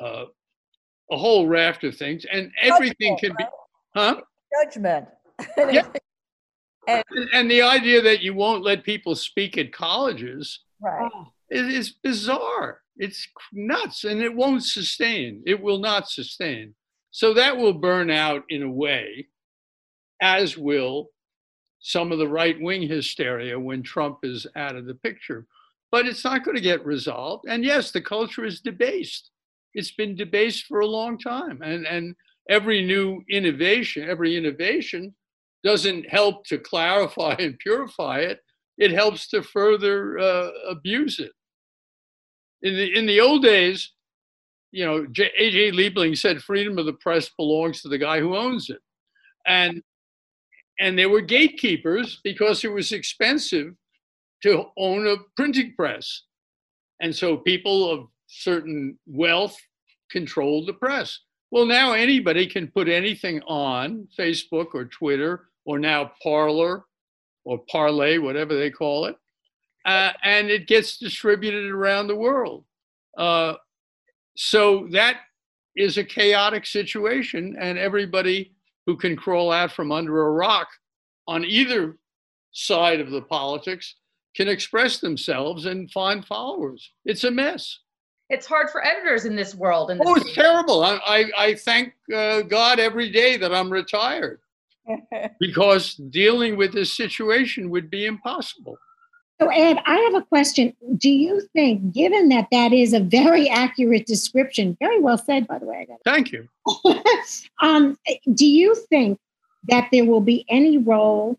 uh, 0.00 0.24
a 1.10 1.16
whole 1.16 1.48
raft 1.48 1.84
of 1.84 1.96
things 1.96 2.24
and 2.30 2.50
everything 2.62 3.16
can 3.18 3.32
be 3.36 3.44
huh 3.94 4.20
judgment. 4.62 5.06
Yeah. 5.56 5.86
and, 6.88 7.04
and 7.32 7.50
the 7.50 7.62
idea 7.62 8.02
that 8.02 8.22
you 8.22 8.34
won't 8.34 8.64
let 8.64 8.84
people 8.84 9.14
speak 9.14 9.58
at 9.58 9.72
colleges 9.72 10.60
right. 10.80 11.10
Is 11.50 11.94
bizarre. 12.02 12.82
It's 12.98 13.26
nuts 13.52 14.04
and 14.04 14.20
it 14.20 14.34
won't 14.34 14.64
sustain. 14.64 15.42
It 15.46 15.62
will 15.62 15.78
not 15.78 16.10
sustain. 16.10 16.74
So 17.10 17.34
that 17.34 17.56
will 17.56 17.72
burn 17.72 18.10
out 18.10 18.44
in 18.48 18.62
a 18.62 18.70
way, 18.70 19.28
as 20.20 20.56
will 20.56 21.08
some 21.80 22.12
of 22.12 22.18
the 22.18 22.28
right 22.28 22.60
wing 22.60 22.82
hysteria 22.82 23.58
when 23.58 23.82
Trump 23.82 24.18
is 24.22 24.46
out 24.56 24.76
of 24.76 24.86
the 24.86 24.94
picture. 24.94 25.46
But 25.90 26.06
it's 26.06 26.24
not 26.24 26.44
going 26.44 26.56
to 26.56 26.62
get 26.62 26.84
resolved. 26.84 27.46
And 27.48 27.64
yes, 27.64 27.90
the 27.90 28.00
culture 28.00 28.44
is 28.44 28.60
debased. 28.60 29.30
It's 29.74 29.92
been 29.92 30.16
debased 30.16 30.66
for 30.66 30.80
a 30.80 30.86
long 30.86 31.18
time. 31.18 31.62
And, 31.62 31.86
and 31.86 32.14
every 32.50 32.84
new 32.84 33.22
innovation, 33.30 34.08
every 34.08 34.36
innovation 34.36 35.14
doesn't 35.64 36.08
help 36.08 36.44
to 36.46 36.58
clarify 36.58 37.36
and 37.38 37.58
purify 37.58 38.18
it. 38.18 38.40
It 38.76 38.92
helps 38.92 39.28
to 39.28 39.42
further 39.42 40.18
uh, 40.18 40.50
abuse 40.68 41.18
it 41.20 41.32
in 42.62 42.76
the 42.76 42.96
in 42.96 43.06
the 43.06 43.20
old 43.20 43.42
days, 43.42 43.92
you 44.70 44.84
know, 44.84 44.98
A.J. 44.98 45.72
Liebling 45.72 46.16
said 46.16 46.42
freedom 46.42 46.78
of 46.78 46.86
the 46.86 46.92
press 46.94 47.30
belongs 47.36 47.82
to 47.82 47.88
the 47.88 47.98
guy 47.98 48.20
who 48.20 48.36
owns 48.36 48.70
it, 48.70 48.80
and 49.46 49.82
and 50.80 50.98
there 50.98 51.08
were 51.08 51.20
gatekeepers 51.20 52.20
because 52.22 52.64
it 52.64 52.72
was 52.72 52.92
expensive 52.92 53.74
to 54.42 54.64
own 54.76 55.06
a 55.06 55.16
printing 55.36 55.74
press, 55.76 56.22
and 57.00 57.14
so 57.14 57.36
people 57.36 57.90
of 57.90 58.08
certain 58.26 58.98
wealth 59.06 59.56
controlled 60.10 60.68
the 60.68 60.74
press. 60.74 61.18
Well, 61.50 61.64
now 61.64 61.92
anybody 61.92 62.46
can 62.46 62.68
put 62.68 62.88
anything 62.88 63.40
on 63.42 64.06
Facebook 64.18 64.68
or 64.74 64.84
Twitter 64.84 65.48
or 65.64 65.78
now 65.78 66.12
Parlor 66.22 66.84
or 67.44 67.64
Parlay, 67.70 68.18
whatever 68.18 68.54
they 68.54 68.70
call 68.70 69.06
it 69.06 69.16
uh, 69.88 70.12
and 70.22 70.50
it 70.50 70.66
gets 70.66 70.98
distributed 70.98 71.70
around 71.70 72.08
the 72.08 72.16
world. 72.16 72.64
Uh, 73.16 73.54
so 74.40 74.86
that 74.92 75.16
is 75.76 75.98
a 75.98 76.04
chaotic 76.04 76.64
situation, 76.64 77.56
and 77.60 77.76
everybody 77.76 78.52
who 78.86 78.96
can 78.96 79.16
crawl 79.16 79.50
out 79.50 79.72
from 79.72 79.90
under 79.90 80.26
a 80.26 80.30
rock 80.30 80.68
on 81.26 81.44
either 81.44 81.96
side 82.52 83.00
of 83.00 83.10
the 83.10 83.20
politics 83.22 83.96
can 84.36 84.46
express 84.48 84.98
themselves 85.00 85.66
and 85.66 85.90
find 85.90 86.24
followers. 86.24 86.92
It's 87.04 87.24
a 87.24 87.30
mess. 87.32 87.80
it's 88.30 88.46
hard 88.46 88.70
for 88.70 88.84
editors 88.86 89.24
in 89.24 89.34
this 89.34 89.56
world. 89.56 89.90
In 89.90 89.98
this 89.98 90.06
Oh, 90.08 90.14
it's 90.14 90.26
media. 90.26 90.42
terrible. 90.44 90.84
I, 90.84 91.00
I, 91.04 91.24
I 91.46 91.54
thank 91.56 91.94
uh, 92.14 92.42
God 92.42 92.78
every 92.78 93.10
day 93.10 93.36
that 93.38 93.52
I'm 93.52 93.70
retired 93.72 94.40
because 95.40 95.94
dealing 96.10 96.56
with 96.56 96.72
this 96.72 96.92
situation 96.92 97.70
would 97.70 97.90
be 97.90 98.06
impossible. 98.06 98.78
So, 99.40 99.48
Ed, 99.48 99.78
I 99.86 99.96
have 99.96 100.14
a 100.20 100.26
question. 100.26 100.74
Do 100.96 101.08
you 101.08 101.40
think, 101.52 101.92
given 101.92 102.28
that 102.30 102.48
that 102.50 102.72
is 102.72 102.92
a 102.92 102.98
very 102.98 103.48
accurate 103.48 104.04
description, 104.06 104.76
very 104.80 105.00
well 105.00 105.18
said, 105.18 105.46
by 105.46 105.58
the 105.58 105.66
way, 105.66 105.86
I 105.88 105.96
Thank 106.04 106.32
you. 106.32 106.48
um, 107.62 107.96
do 108.34 108.46
you 108.46 108.74
think 108.74 109.18
that 109.68 109.88
there 109.92 110.04
will 110.04 110.20
be 110.20 110.44
any 110.48 110.76
role 110.78 111.38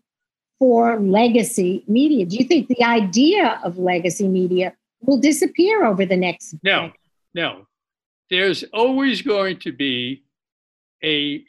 for 0.58 0.98
legacy 0.98 1.84
media? 1.88 2.24
Do 2.24 2.36
you 2.36 2.44
think 2.44 2.68
the 2.68 2.82
idea 2.82 3.60
of 3.64 3.76
legacy 3.76 4.28
media 4.28 4.74
will 5.02 5.18
disappear 5.18 5.84
over 5.84 6.06
the 6.06 6.16
next? 6.16 6.54
No, 6.62 6.92
no. 7.34 7.66
There's 8.30 8.64
always 8.72 9.20
going 9.20 9.58
to 9.60 9.72
be 9.72 10.22
a 11.02 11.44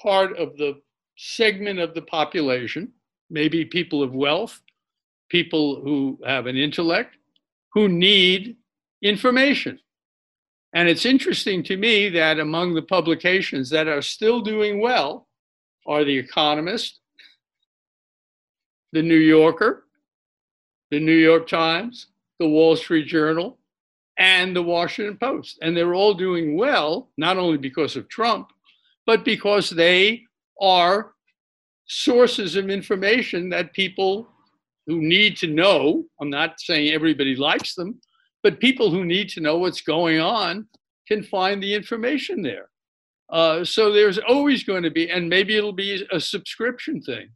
part 0.00 0.36
of 0.36 0.56
the 0.56 0.80
segment 1.16 1.78
of 1.78 1.94
the 1.94 2.02
population, 2.02 2.92
maybe 3.30 3.64
people 3.64 4.02
of 4.02 4.14
wealth, 4.14 4.62
people 5.28 5.80
who 5.82 6.18
have 6.24 6.46
an 6.46 6.56
intellect, 6.56 7.16
who 7.72 7.88
need 7.88 8.56
information. 9.02 9.78
And 10.72 10.88
it's 10.88 11.06
interesting 11.06 11.62
to 11.64 11.76
me 11.76 12.08
that 12.10 12.38
among 12.38 12.74
the 12.74 12.82
publications 12.82 13.70
that 13.70 13.88
are 13.88 14.02
still 14.02 14.40
doing 14.40 14.80
well 14.80 15.26
are 15.86 16.04
The 16.04 16.18
Economist, 16.18 17.00
The 18.92 19.02
New 19.02 19.16
Yorker, 19.16 19.84
The 20.90 21.00
New 21.00 21.16
York 21.16 21.48
Times, 21.48 22.08
The 22.38 22.48
Wall 22.48 22.76
Street 22.76 23.06
Journal, 23.06 23.58
and 24.18 24.54
The 24.54 24.62
Washington 24.62 25.16
Post. 25.16 25.58
And 25.62 25.76
they're 25.76 25.94
all 25.94 26.14
doing 26.14 26.56
well, 26.56 27.08
not 27.16 27.36
only 27.36 27.58
because 27.58 27.96
of 27.96 28.08
Trump, 28.08 28.52
but 29.06 29.24
because 29.24 29.70
they 29.70 30.22
are 30.60 31.12
sources 31.86 32.56
of 32.56 32.68
information 32.68 33.48
that 33.50 33.72
people 33.72 34.28
who 34.86 35.00
need 35.00 35.36
to 35.38 35.46
know, 35.46 36.04
I'm 36.20 36.30
not 36.30 36.60
saying 36.60 36.92
everybody 36.92 37.36
likes 37.36 37.74
them, 37.74 38.00
but 38.42 38.60
people 38.60 38.90
who 38.90 39.04
need 39.04 39.28
to 39.30 39.40
know 39.40 39.58
what's 39.58 39.80
going 39.80 40.20
on 40.20 40.68
can 41.08 41.22
find 41.22 41.62
the 41.62 41.74
information 41.74 42.42
there. 42.42 42.70
Uh, 43.30 43.64
so 43.64 43.92
there's 43.92 44.18
always 44.18 44.62
going 44.62 44.84
to 44.84 44.90
be, 44.90 45.10
and 45.10 45.28
maybe 45.28 45.56
it'll 45.56 45.72
be 45.72 46.06
a 46.12 46.20
subscription 46.20 47.00
thing 47.02 47.28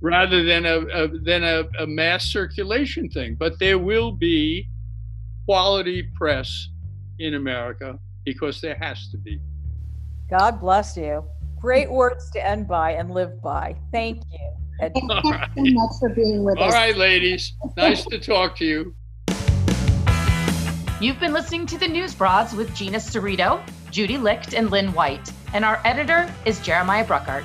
rather 0.00 0.42
than 0.42 0.66
a, 0.66 0.78
a 0.78 1.08
than 1.08 1.44
a, 1.44 1.62
a 1.78 1.86
mass 1.86 2.24
circulation 2.24 3.08
thing. 3.08 3.36
But 3.38 3.58
there 3.60 3.78
will 3.78 4.10
be 4.10 4.68
quality 5.46 6.08
press 6.16 6.68
in 7.20 7.34
America 7.34 7.98
because 8.24 8.60
there 8.60 8.76
has 8.80 9.08
to 9.10 9.18
be. 9.18 9.40
God 10.28 10.60
bless 10.60 10.96
you. 10.96 11.24
Great 11.60 11.90
words 11.90 12.30
to 12.32 12.44
end 12.44 12.66
by 12.66 12.92
and 12.92 13.12
live 13.12 13.40
by. 13.40 13.76
Thank 13.92 14.22
you. 14.32 14.61
Ed. 14.82 14.92
And 14.96 15.10
All 15.10 15.22
thanks 15.22 15.54
so 15.54 15.62
much 15.62 15.92
for 16.00 16.08
being 16.08 16.44
with 16.44 16.58
All 16.58 16.64
us. 16.64 16.74
All 16.74 16.80
right, 16.80 16.96
ladies. 16.96 17.54
Nice 17.76 18.04
to 18.06 18.18
talk 18.18 18.56
to 18.56 18.64
you. 18.64 18.94
You've 21.00 21.20
been 21.20 21.32
listening 21.32 21.66
to 21.66 21.78
the 21.78 21.88
News 21.88 22.14
Broads 22.14 22.52
with 22.52 22.74
Gina 22.74 22.98
Cerrito, 22.98 23.60
Judy 23.90 24.18
Licht, 24.18 24.54
and 24.54 24.70
Lynn 24.70 24.92
White. 24.92 25.32
And 25.54 25.64
our 25.64 25.80
editor 25.84 26.32
is 26.44 26.60
Jeremiah 26.60 27.04
Bruckart. 27.04 27.44